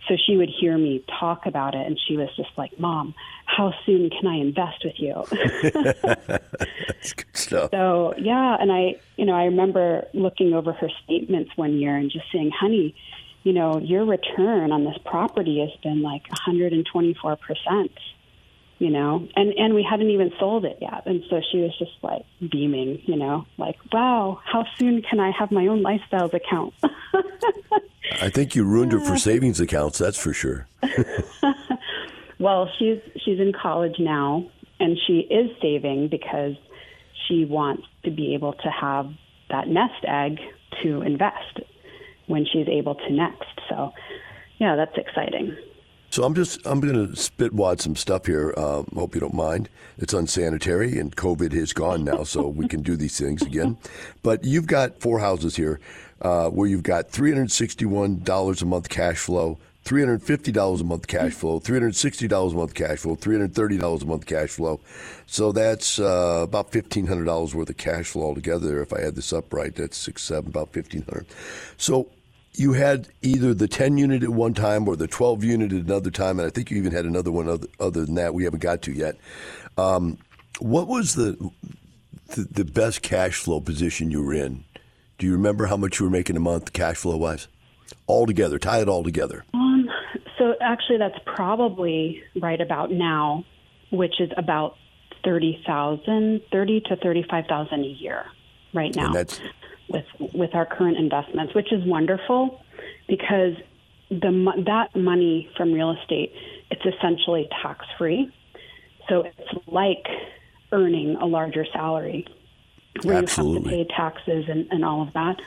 So 0.08 0.16
she 0.26 0.38
would 0.38 0.50
hear 0.50 0.78
me 0.78 1.04
talk 1.20 1.46
about 1.46 1.76
it 1.76 1.86
and 1.86 2.00
she 2.08 2.16
was 2.16 2.30
just 2.38 2.52
like, 2.58 2.80
Mom, 2.80 3.14
how 3.46 3.74
soon 3.86 4.10
can 4.10 4.26
I 4.26 4.36
invest 4.36 4.86
with 4.86 4.98
you? 4.98 5.26
That's 6.88 7.12
good 7.14 7.36
stuff. 7.36 7.72
So, 7.72 8.14
yeah. 8.18 8.56
And 8.58 8.72
I, 8.72 8.96
you 9.18 9.26
know, 9.26 9.34
I 9.34 9.46
remember 9.46 10.08
looking 10.14 10.54
over 10.54 10.72
her 10.72 10.90
statements 11.04 11.52
one 11.58 11.78
year 11.78 11.98
and 11.98 12.10
just 12.10 12.32
saying, 12.32 12.52
honey, 12.58 12.96
you 13.48 13.54
know, 13.54 13.80
your 13.80 14.04
return 14.04 14.74
on 14.74 14.84
this 14.84 14.98
property 15.06 15.62
has 15.62 15.70
been 15.82 16.02
like 16.02 16.24
124% 16.28 17.90
you 18.80 18.90
know? 18.92 19.28
And 19.36 19.54
and 19.54 19.74
we 19.74 19.86
hadn't 19.90 20.10
even 20.10 20.32
sold 20.40 20.66
it 20.66 20.78
yet. 20.82 21.04
And 21.06 21.24
so 21.30 21.42
she 21.52 21.60
was 21.60 21.72
just 21.80 21.94
like 22.04 22.26
beaming 22.52 23.02
you 23.06 23.16
know 23.16 23.46
like 23.58 23.78
wow 23.92 24.40
how 24.46 24.66
soon 24.78 25.02
can 25.02 25.20
i 25.20 25.32
have 25.32 25.52
my 25.52 25.66
own 25.66 25.82
lifestyles 25.84 26.34
account? 26.34 26.74
I 28.22 28.30
think 28.30 28.56
you 28.56 28.64
ruined 28.64 28.92
her 28.92 29.00
for 29.00 29.18
savings 29.18 29.60
accounts 29.60 29.98
that's 29.98 30.18
for 30.18 30.34
sure. 30.34 30.68
Well 32.40 32.70
she's 32.78 33.00
she's 33.26 33.40
in 33.40 33.52
college 33.52 33.96
now 33.98 34.46
and 34.80 34.96
she 35.08 35.22
is 35.22 35.50
saving 35.60 36.10
because 36.10 36.54
she 37.28 37.46
wants 37.46 37.84
to 38.04 38.12
be 38.12 38.36
able 38.36 38.54
to 38.54 38.70
have 38.70 39.10
that 39.50 39.68
nest 39.68 40.06
egg 40.08 40.38
to 40.84 41.02
invest 41.02 41.62
when 42.28 42.46
she's 42.46 42.68
able 42.68 42.96
to 42.96 43.12
next 43.12 43.60
so 43.70 43.92
yeah 44.60 44.76
that's 44.76 44.98
exciting 44.98 45.56
so 46.10 46.24
I'm 46.24 46.34
just 46.34 46.66
I'm 46.66 46.80
going 46.80 47.08
to 47.08 47.16
spit 47.16 47.54
wad 47.54 47.82
some 47.82 47.96
stuff 47.96 48.26
here. 48.26 48.54
Uh, 48.56 48.84
hope 48.96 49.14
you 49.14 49.20
don't 49.20 49.34
mind. 49.34 49.70
It's 49.98 50.14
unsanitary, 50.14 50.98
and 50.98 51.16
COVID 51.16 51.54
is 51.54 51.74
gone 51.74 52.06
now, 52.06 52.24
so 52.24 52.48
we 52.48 52.68
can 52.68 52.82
do 52.82 52.96
these 52.96 53.20
things 53.20 53.42
again. 53.42 53.78
But 54.24 54.44
you've 54.46 54.68
got 54.68 55.02
four 55.02 55.20
houses 55.20 55.56
here 55.56 55.80
uh, 56.22 56.50
where 56.50 56.68
you've 56.68 56.84
got 56.84 57.10
$361 57.10 58.62
a 58.62 58.66
month 58.66 58.90
cash 58.90 59.18
flow, 59.18 59.60
$350 59.88 60.82
a 60.82 60.84
month 60.84 61.08
cash 61.08 61.32
flow, 61.32 61.60
$360 61.60 62.52
a 62.52 62.56
month 62.56 62.74
cash 62.74 63.00
flow, 63.00 63.16
$330 63.16 64.02
a 64.02 64.06
month 64.06 64.26
cash 64.26 64.50
flow. 64.50 64.82
So 65.28 65.54
that's 65.54 65.98
uh, 65.98 66.42
about 66.44 66.72
$1,500 66.72 67.54
worth 67.54 67.70
of 67.70 67.78
cash 67.78 68.08
flow 68.08 68.24
altogether. 68.24 68.82
If 68.82 68.92
I 68.92 69.02
had 69.02 69.16
this 69.16 69.32
up 69.32 69.54
right, 69.54 69.74
that's 69.74 69.98
six, 69.98 70.24
seven, 70.24 70.50
about 70.50 70.76
1500 70.76 71.26
So 71.78 72.10
you 72.54 72.74
had 72.74 73.08
either 73.22 73.54
the 73.54 73.68
10 73.68 73.98
unit 73.98 74.24
at 74.24 74.30
one 74.30 74.54
time 74.54 74.88
or 74.88 74.98
the 74.98 75.08
12 75.08 75.44
unit 75.44 75.72
at 75.72 75.84
another 75.84 76.12
time, 76.12 76.40
and 76.40 76.46
I 76.46 76.50
think 76.50 76.70
you 76.70 76.78
even 76.78 76.92
had 76.92 77.06
another 77.06 77.32
one 77.32 77.48
other, 77.48 77.68
other 77.80 78.06
than 78.06 78.16
that 78.16 78.34
we 78.34 78.44
haven't 78.44 78.62
got 78.62 78.82
to 78.84 78.92
yet. 78.92 79.16
Um, 79.78 80.18
what 80.60 80.88
was 80.88 81.16
the, 81.16 81.52
the, 82.36 82.42
the 82.42 82.66
best 82.66 83.04
cash 83.04 83.36
flow 83.36 83.62
position 83.62 84.12
you 84.12 84.22
were 84.22 84.34
in? 84.34 84.66
Do 85.18 85.28
you 85.28 85.32
remember 85.32 85.68
how 85.68 85.78
much 85.78 86.00
you 86.00 86.06
were 86.06 86.12
making 86.12 86.36
a 86.36 86.42
month, 86.42 86.74
cash 86.74 86.98
flow 86.98 87.16
wise, 87.16 87.48
all 88.06 88.26
together? 88.26 88.60
Tie 88.60 88.82
it 88.82 88.90
all 88.90 89.04
together. 89.04 89.46
Um, 89.54 89.67
so 90.48 90.56
actually, 90.62 90.98
that's 90.98 91.20
probably 91.26 92.24
right 92.42 92.60
about 92.62 92.90
now, 92.92 93.44
which 93.92 94.22
is 94.22 94.32
about 94.38 94.78
thirty 95.24 95.62
thousand, 95.66 96.42
thirty 96.52 96.80
to 96.82 96.96
thirty-five 96.96 97.46
thousand 97.48 97.84
a 97.84 97.88
year 97.88 98.26
right 98.74 98.96
now. 98.96 99.08
And 99.08 99.16
that's 99.16 99.42
with 99.90 100.06
with 100.34 100.56
our 100.56 100.66
current 100.66 100.98
investments, 100.98 101.54
which 101.54 101.74
is 101.74 101.84
wonderful 101.86 102.62
because 103.10 103.56
the 104.10 104.64
that 104.66 104.96
money 104.96 105.50
from 105.58 105.74
real 105.74 105.92
estate 105.92 106.32
it's 106.72 106.96
essentially 106.96 107.50
tax 107.62 107.86
free. 107.98 108.32
So 109.10 109.24
it's 109.24 109.68
like 109.68 110.06
earning 110.72 111.18
a 111.18 111.26
larger 111.26 111.66
salary 111.74 112.26
where 113.04 113.18
Absolutely. 113.18 113.74
you 113.74 113.80
have 113.80 113.88
to 113.88 113.94
pay 113.94 113.96
taxes 113.96 114.46
and, 114.50 114.68
and 114.72 114.84
all 114.84 115.02
of 115.02 115.14
that. 115.14 115.38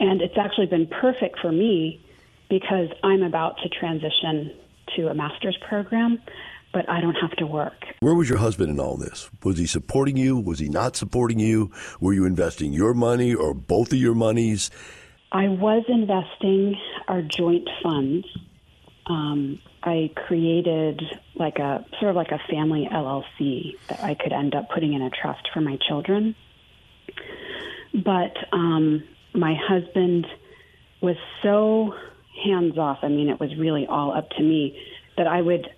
And 0.00 0.20
it's 0.20 0.36
actually 0.36 0.66
been 0.66 0.86
perfect 0.86 1.38
for 1.40 1.52
me 1.52 2.02
because 2.52 2.88
I'm 3.02 3.22
about 3.22 3.56
to 3.62 3.68
transition 3.70 4.54
to 4.94 5.08
a 5.08 5.14
master's 5.14 5.56
program 5.66 6.20
but 6.72 6.88
I 6.88 7.02
don't 7.02 7.16
have 7.16 7.32
to 7.32 7.46
work. 7.46 7.84
Where 8.00 8.14
was 8.14 8.30
your 8.30 8.38
husband 8.38 8.70
in 8.70 8.80
all 8.80 8.96
this? 8.96 9.28
Was 9.42 9.58
he 9.58 9.66
supporting 9.66 10.16
you? 10.16 10.38
Was 10.38 10.58
he 10.58 10.70
not 10.70 10.96
supporting 10.96 11.38
you? 11.38 11.70
Were 12.00 12.14
you 12.14 12.24
investing 12.24 12.72
your 12.72 12.94
money 12.94 13.34
or 13.34 13.52
both 13.52 13.92
of 13.92 13.98
your 13.98 14.14
monies? 14.14 14.70
I 15.30 15.48
was 15.48 15.84
investing 15.86 16.76
our 17.08 17.20
joint 17.20 17.68
funds. 17.82 18.26
Um, 19.06 19.58
I 19.82 20.12
created 20.26 21.02
like 21.34 21.58
a 21.58 21.84
sort 22.00 22.08
of 22.08 22.16
like 22.16 22.30
a 22.30 22.40
family 22.50 22.88
LLC 22.90 23.78
that 23.88 24.02
I 24.02 24.14
could 24.14 24.32
end 24.32 24.54
up 24.54 24.70
putting 24.72 24.94
in 24.94 25.02
a 25.02 25.10
trust 25.10 25.48
for 25.52 25.60
my 25.60 25.76
children. 25.86 26.34
But 27.92 28.34
um, 28.52 29.04
my 29.34 29.54
husband 29.54 30.26
was 31.02 31.16
so 31.42 31.94
hands 32.44 32.78
off. 32.78 32.98
I 33.02 33.08
mean, 33.08 33.28
it 33.28 33.38
was 33.40 33.54
really 33.56 33.86
all 33.86 34.12
up 34.16 34.30
to 34.30 34.42
me 34.42 34.78
that 35.16 35.26
I 35.26 35.40
would 35.40 35.68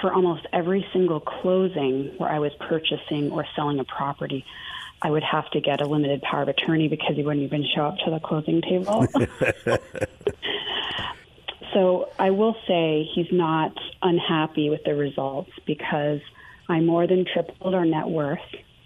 for 0.00 0.12
almost 0.12 0.46
every 0.52 0.86
single 0.92 1.20
closing 1.20 2.12
where 2.18 2.30
I 2.30 2.38
was 2.38 2.52
purchasing 2.60 3.30
or 3.30 3.44
selling 3.56 3.80
a 3.80 3.84
property, 3.84 4.44
I 5.00 5.10
would 5.10 5.22
have 5.22 5.50
to 5.50 5.60
get 5.60 5.80
a 5.80 5.86
limited 5.86 6.22
power 6.22 6.42
of 6.42 6.48
attorney 6.48 6.88
because 6.88 7.16
he 7.16 7.22
wouldn't 7.22 7.44
even 7.44 7.64
show 7.74 7.86
up 7.86 7.98
to 8.04 8.10
the 8.10 8.20
closing 8.20 8.60
table. 8.62 9.06
so 11.72 12.10
I 12.18 12.30
will 12.30 12.56
say 12.66 13.08
he's 13.14 13.30
not 13.30 13.72
unhappy 14.02 14.70
with 14.70 14.84
the 14.84 14.94
results 14.94 15.50
because 15.66 16.20
I 16.68 16.80
more 16.80 17.06
than 17.06 17.24
tripled 17.24 17.74
our 17.74 17.84
net 17.84 18.08
worth 18.08 18.38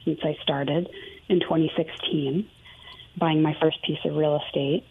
since 0.04 0.20
I 0.22 0.36
started 0.42 0.88
in 1.28 1.40
2016, 1.40 2.48
buying 3.16 3.42
my 3.42 3.56
first 3.60 3.82
piece 3.82 3.98
of 4.04 4.16
real 4.16 4.40
estate. 4.46 4.84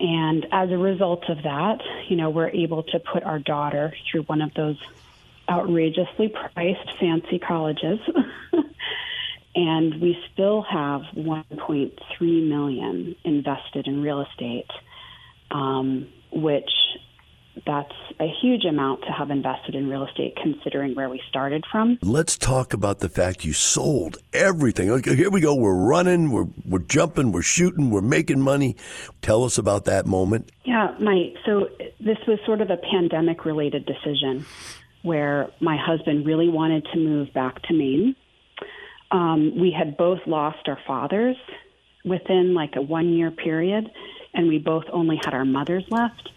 And 0.00 0.46
as 0.50 0.70
a 0.70 0.78
result 0.78 1.28
of 1.28 1.42
that, 1.42 1.80
you 2.08 2.16
know, 2.16 2.30
we're 2.30 2.48
able 2.48 2.82
to 2.84 2.98
put 2.98 3.22
our 3.22 3.38
daughter 3.38 3.92
through 4.10 4.22
one 4.22 4.40
of 4.40 4.52
those 4.54 4.78
outrageously 5.48 6.28
priced 6.28 6.98
fancy 6.98 7.38
colleges. 7.38 7.98
and 9.54 10.00
we 10.00 10.16
still 10.32 10.62
have 10.62 11.02
1.3 11.14 12.48
million 12.48 13.14
invested 13.24 13.86
in 13.86 14.02
real 14.02 14.22
estate, 14.22 14.70
um, 15.50 16.08
which 16.32 16.70
that's 17.66 17.92
a 18.18 18.28
huge 18.40 18.64
amount 18.64 19.02
to 19.02 19.12
have 19.12 19.30
invested 19.30 19.74
in 19.74 19.88
real 19.88 20.04
estate 20.04 20.36
considering 20.40 20.94
where 20.94 21.08
we 21.08 21.20
started 21.28 21.64
from. 21.70 21.98
Let's 22.02 22.36
talk 22.38 22.72
about 22.72 23.00
the 23.00 23.08
fact 23.08 23.44
you 23.44 23.52
sold 23.52 24.18
everything. 24.32 24.90
Okay, 24.90 25.14
here 25.16 25.30
we 25.30 25.40
go. 25.40 25.54
We're 25.54 25.74
running, 25.74 26.30
we're, 26.30 26.46
we're 26.64 26.78
jumping, 26.80 27.32
we're 27.32 27.42
shooting, 27.42 27.90
we're 27.90 28.00
making 28.00 28.40
money. 28.40 28.76
Tell 29.22 29.44
us 29.44 29.58
about 29.58 29.84
that 29.86 30.06
moment. 30.06 30.50
Yeah, 30.64 30.94
my 31.00 31.34
so 31.44 31.68
this 31.98 32.18
was 32.26 32.38
sort 32.46 32.60
of 32.60 32.70
a 32.70 32.76
pandemic 32.76 33.44
related 33.44 33.86
decision 33.86 34.46
where 35.02 35.50
my 35.60 35.76
husband 35.76 36.26
really 36.26 36.48
wanted 36.48 36.86
to 36.92 36.98
move 36.98 37.32
back 37.32 37.62
to 37.62 37.74
Maine. 37.74 38.14
Um, 39.10 39.58
we 39.58 39.74
had 39.76 39.96
both 39.96 40.20
lost 40.26 40.68
our 40.68 40.78
fathers 40.86 41.36
within 42.04 42.54
like 42.54 42.76
a 42.76 42.82
one 42.82 43.12
year 43.12 43.30
period, 43.30 43.90
and 44.34 44.48
we 44.48 44.58
both 44.58 44.84
only 44.92 45.18
had 45.24 45.34
our 45.34 45.44
mothers 45.44 45.84
left. 45.90 46.30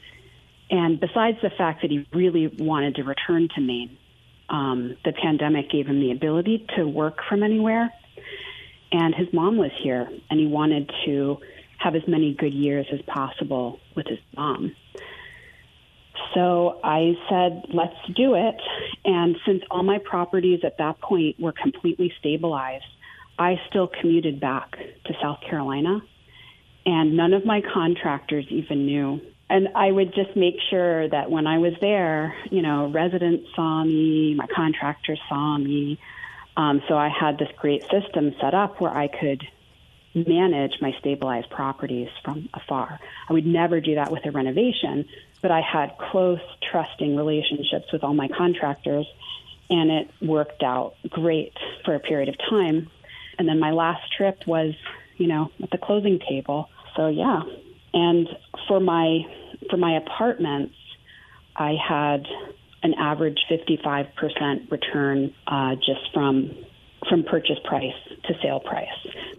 And 0.70 1.00
besides 1.00 1.38
the 1.42 1.50
fact 1.50 1.82
that 1.82 1.92
he 1.92 2.08
really 2.14 2.48
wanted 2.48 2.96
to 2.96 3.04
return 3.04 3.48
to 3.56 3.62
Maine, 3.62 3.98
um, 4.50 4.98
the 5.06 5.14
pandemic 5.14 5.70
gave 5.70 5.88
him 5.88 6.00
the 6.00 6.12
ability 6.12 6.66
to 6.76 6.88
work 6.88 7.20
from 7.28 7.44
anywhere. 7.44 7.94
And 8.92 9.16
his 9.16 9.28
mom 9.34 9.58
was 9.58 9.72
here, 9.82 10.08
and 10.30 10.40
he 10.40 10.46
wanted 10.46 10.92
to 11.06 11.38
have 11.80 11.96
as 11.96 12.04
many 12.08 12.34
good 12.34 12.54
years 12.54 12.86
as 12.94 13.02
possible 13.02 13.80
with 13.96 14.08
his 14.08 14.20
mom. 14.36 14.76
So 16.34 16.80
I 16.84 17.14
said, 17.30 17.66
let's 17.74 17.96
do 18.16 18.36
it. 18.36 18.56
And 19.04 19.36
since 19.46 19.64
all 19.70 19.84
my 19.84 20.00
properties 20.00 20.62
at 20.64 20.78
that 20.78 21.00
point 21.02 21.40
were 21.40 21.52
completely 21.52 22.14
stabilized, 22.20 22.86
I 23.38 23.60
still 23.70 23.88
commuted 23.88 24.40
back 24.40 24.72
to 24.72 25.14
South 25.22 25.40
Carolina. 25.48 26.02
And 26.86 27.16
none 27.16 27.34
of 27.34 27.46
my 27.46 27.62
contractors 27.62 28.46
even 28.50 28.86
knew 28.86 29.22
and 29.50 29.70
I 29.76 29.92
would 29.92 30.14
just 30.14 30.36
make 30.36 30.56
sure 30.70 31.08
that 31.10 31.30
when 31.30 31.48
I 31.48 31.58
was 31.60 31.74
there, 31.82 32.36
you 32.50 32.62
know, 32.62 32.88
residents 32.88 33.48
saw 33.56 33.84
me, 33.84 34.34
my 34.36 34.48
contractors 34.48 35.20
saw 35.30 35.58
me. 35.58 36.00
Um, 36.56 36.82
so 36.88 36.98
I 36.98 37.10
had 37.10 37.38
this 37.38 37.50
great 37.58 37.84
system 37.90 38.36
set 38.40 38.54
up 38.54 38.80
where 38.80 38.96
I 38.96 39.08
could 39.08 39.44
manage 40.16 40.74
my 40.82 40.94
stabilized 41.00 41.50
properties 41.50 42.10
from 42.24 42.50
afar. 42.54 43.00
I 43.28 43.34
would 43.34 43.46
never 43.46 43.82
do 43.82 43.96
that 43.96 44.12
with 44.12 44.26
a 44.26 44.32
renovation, 44.32 45.06
but 45.42 45.52
I 45.52 45.62
had 45.62 45.98
close, 45.98 46.40
trusting 46.72 47.16
relationships 47.16 47.92
with 47.92 48.04
all 48.04 48.14
my 48.14 48.28
contractors, 48.28 49.08
and 49.70 49.92
it 49.92 50.12
worked 50.22 50.62
out 50.62 50.96
great 51.10 51.54
for 51.84 51.96
a 51.96 52.00
period 52.00 52.30
of 52.30 52.36
time. 52.50 52.90
And 53.40 53.48
then 53.48 53.60
my 53.60 53.72
last 53.72 54.04
trip 54.16 54.46
was, 54.46 54.74
you 55.18 55.28
know, 55.28 55.52
at 55.62 55.72
the 55.72 55.80
closing 55.80 56.20
table. 56.20 56.70
So 56.96 57.08
yeah, 57.08 57.42
and 57.94 58.28
for 58.68 58.80
my 58.80 59.22
for 59.70 59.78
my 59.78 59.98
apartments, 59.98 60.76
I 61.56 61.76
had 61.88 62.26
an 62.84 62.94
average 62.96 63.40
55% 63.50 64.72
return 64.72 65.34
uh, 65.48 65.76
just 65.76 66.14
from 66.14 66.52
from 67.10 67.24
purchase 67.24 67.58
price 67.66 67.94
to 68.26 68.34
sale 68.42 68.60
price. 68.60 68.88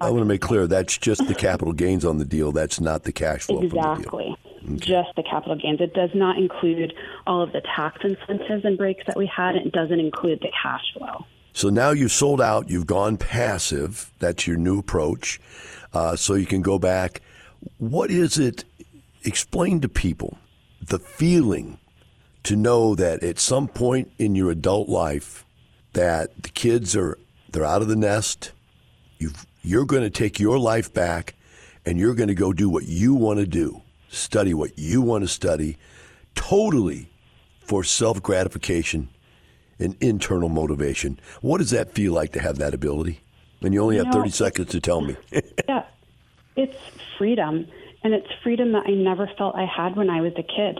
I 0.01 0.11
want 0.11 0.21
to 0.21 0.27
make 0.27 0.41
clear 0.41 0.67
that's 0.67 0.99
just 0.99 1.27
the 1.27 1.35
capital 1.35 1.73
gains 1.73 2.05
on 2.05 2.19
the 2.19 2.25
deal. 2.25 2.53
That's 2.53 2.81
not 2.81 3.05
the 3.05 3.13
cash 3.13 3.45
flow. 3.45 3.61
Exactly. 3.61 4.37
Okay. 4.65 4.77
Just 4.77 5.15
the 5.17 5.23
capital 5.23 5.57
gains. 5.57 5.81
It 5.81 5.95
does 5.95 6.11
not 6.15 6.39
include 6.39 6.93
all 7.27 7.43
of 7.43 7.53
the 7.53 7.63
tax 7.75 7.99
incentives 8.03 8.65
and 8.65 8.77
breaks 8.77 9.05
that 9.07 9.17
we 9.17 9.27
had. 9.35 9.57
It 9.57 9.73
doesn't 9.73 10.01
include 10.01 10.41
the 10.41 10.51
cash 10.63 10.83
flow. 10.97 11.27
So 11.53 11.69
now 11.69 11.91
you've 11.91 12.13
sold 12.13 12.41
out. 12.41 12.69
You've 12.69 12.87
gone 12.87 13.17
passive. 13.17 14.13
That's 14.19 14.47
your 14.47 14.57
new 14.57 14.79
approach. 14.81 15.41
Uh, 15.93 16.17
so 16.17 16.35
you 16.35 16.47
can 16.47 16.63
go 16.63 16.79
back 16.79 17.21
what 17.79 18.11
is 18.11 18.39
it? 18.39 18.65
Explain 19.25 19.81
to 19.81 19.89
people 19.89 20.39
the 20.83 20.99
feeling 20.99 21.79
to 22.43 22.57
know 22.57 22.95
that 22.95 23.23
at 23.23 23.39
some 23.39 23.69
point 23.69 24.13
in 24.19 24.35
your 24.35 24.51
adult 24.51 24.89
life 24.89 25.47
that 25.95 26.43
the 26.43 26.51
kids 26.51 26.95
are 26.95 27.19
they're 27.51 27.65
out 27.65 27.83
of 27.83 27.89
the 27.89 27.97
nest. 27.97 28.53
you 29.19 29.31
you're 29.63 29.87
going 29.87 30.03
to 30.03 30.11
take 30.11 30.39
your 30.39 30.59
life 30.59 30.93
back 30.93 31.35
and 31.87 31.99
you're 31.99 32.15
going 32.15 32.29
to 32.29 32.35
go 32.35 32.53
do 32.53 32.69
what 32.69 32.85
you 32.85 33.15
want 33.15 33.39
to 33.39 33.47
do, 33.47 33.81
study 34.09 34.53
what 34.53 34.79
you 34.79 35.01
want 35.01 35.25
to 35.25 35.29
study, 35.29 35.79
totally 36.35 37.11
for 37.65 37.83
self 37.83 38.23
gratification 38.23 39.09
and 39.79 39.97
internal 40.01 40.49
motivation. 40.49 41.19
What 41.41 41.59
does 41.59 41.71
that 41.71 41.95
feel 41.95 42.13
like 42.13 42.33
to 42.33 42.41
have 42.41 42.59
that 42.59 42.75
ability? 42.75 43.21
And 43.63 43.73
you 43.73 43.83
only 43.83 43.97
you 43.97 44.05
have 44.05 44.13
know, 44.13 44.21
30 44.21 44.31
seconds 44.31 44.71
to 44.71 44.81
tell 44.81 45.01
me. 45.01 45.17
yeah, 45.69 45.85
it's 46.57 46.77
freedom, 47.19 47.67
and 48.03 48.15
it's 48.15 48.29
freedom 48.43 48.73
that 48.73 48.85
I 48.87 48.93
never 48.93 49.31
felt 49.39 49.57
I 49.57 49.67
had 49.67 49.97
when 49.97 50.11
I 50.11 50.21
was 50.21 50.33
a 50.37 50.43
kid. 50.43 50.79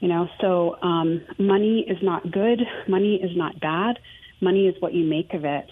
You 0.00 0.08
know, 0.08 0.28
so 0.40 0.76
um, 0.82 1.22
money 1.38 1.84
is 1.88 1.98
not 2.02 2.30
good. 2.30 2.60
Money 2.86 3.16
is 3.16 3.36
not 3.36 3.58
bad. 3.60 3.98
Money 4.40 4.68
is 4.68 4.80
what 4.80 4.94
you 4.94 5.04
make 5.04 5.34
of 5.34 5.44
it. 5.44 5.68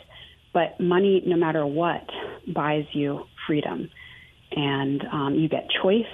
But 0.52 0.81
money, 0.81 1.22
no 1.24 1.37
matter 1.37 1.64
what, 1.64 2.09
buys 2.52 2.87
you 2.92 3.26
freedom, 3.46 3.90
and 4.52 5.02
um, 5.12 5.35
you 5.35 5.48
get 5.48 5.68
choice 5.83 6.05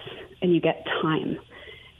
and 0.43 0.55
you 0.55 0.61
get 0.61 0.85
time. 1.01 1.39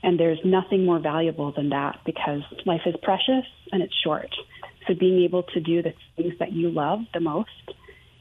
And 0.03 0.19
there's 0.19 0.41
nothing 0.45 0.85
more 0.85 0.99
valuable 0.99 1.53
than 1.53 1.71
that 1.71 2.01
because 2.05 2.43
life 2.67 2.81
is 2.87 2.97
precious 3.03 3.47
and 3.71 3.83
it's 3.83 3.95
short. 4.03 4.35
So 4.87 4.95
being 4.95 5.23
able 5.23 5.45
to 5.45 5.61
do 5.61 5.83
the 5.83 5.95
things 6.17 6.35
that 6.41 6.53
you 6.53 6.71
love 6.71 7.01
the 7.15 7.21
most 7.21 7.51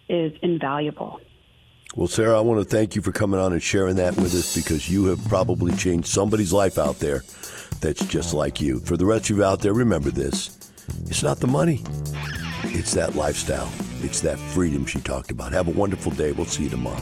is 0.07 0.31
invaluable. 0.43 1.19
Well, 1.95 2.07
Sara, 2.07 2.37
I 2.37 2.41
want 2.41 2.61
to 2.61 2.65
thank 2.65 2.95
you 2.95 3.01
for 3.01 3.11
coming 3.11 3.37
on 3.37 3.51
and 3.51 3.61
sharing 3.61 3.97
that 3.97 4.15
with 4.15 4.33
us 4.33 4.55
because 4.55 4.89
you 4.89 5.05
have 5.05 5.23
probably 5.27 5.75
changed 5.75 6.07
somebody's 6.07 6.53
life 6.53 6.77
out 6.77 6.99
there 6.99 7.23
that's 7.81 8.05
just 8.05 8.33
like 8.33 8.61
you. 8.61 8.79
For 8.79 8.95
the 8.95 9.05
rest 9.05 9.29
of 9.29 9.37
you 9.37 9.43
out 9.43 9.59
there, 9.59 9.73
remember 9.73 10.09
this 10.09 10.57
it's 11.07 11.21
not 11.21 11.39
the 11.41 11.47
money, 11.47 11.83
it's 12.63 12.93
that 12.93 13.15
lifestyle, 13.15 13.69
it's 14.01 14.21
that 14.21 14.39
freedom 14.39 14.85
she 14.85 15.01
talked 15.01 15.31
about. 15.31 15.51
Have 15.51 15.67
a 15.67 15.71
wonderful 15.71 16.13
day. 16.13 16.31
We'll 16.31 16.45
see 16.45 16.63
you 16.63 16.69
tomorrow. 16.69 17.01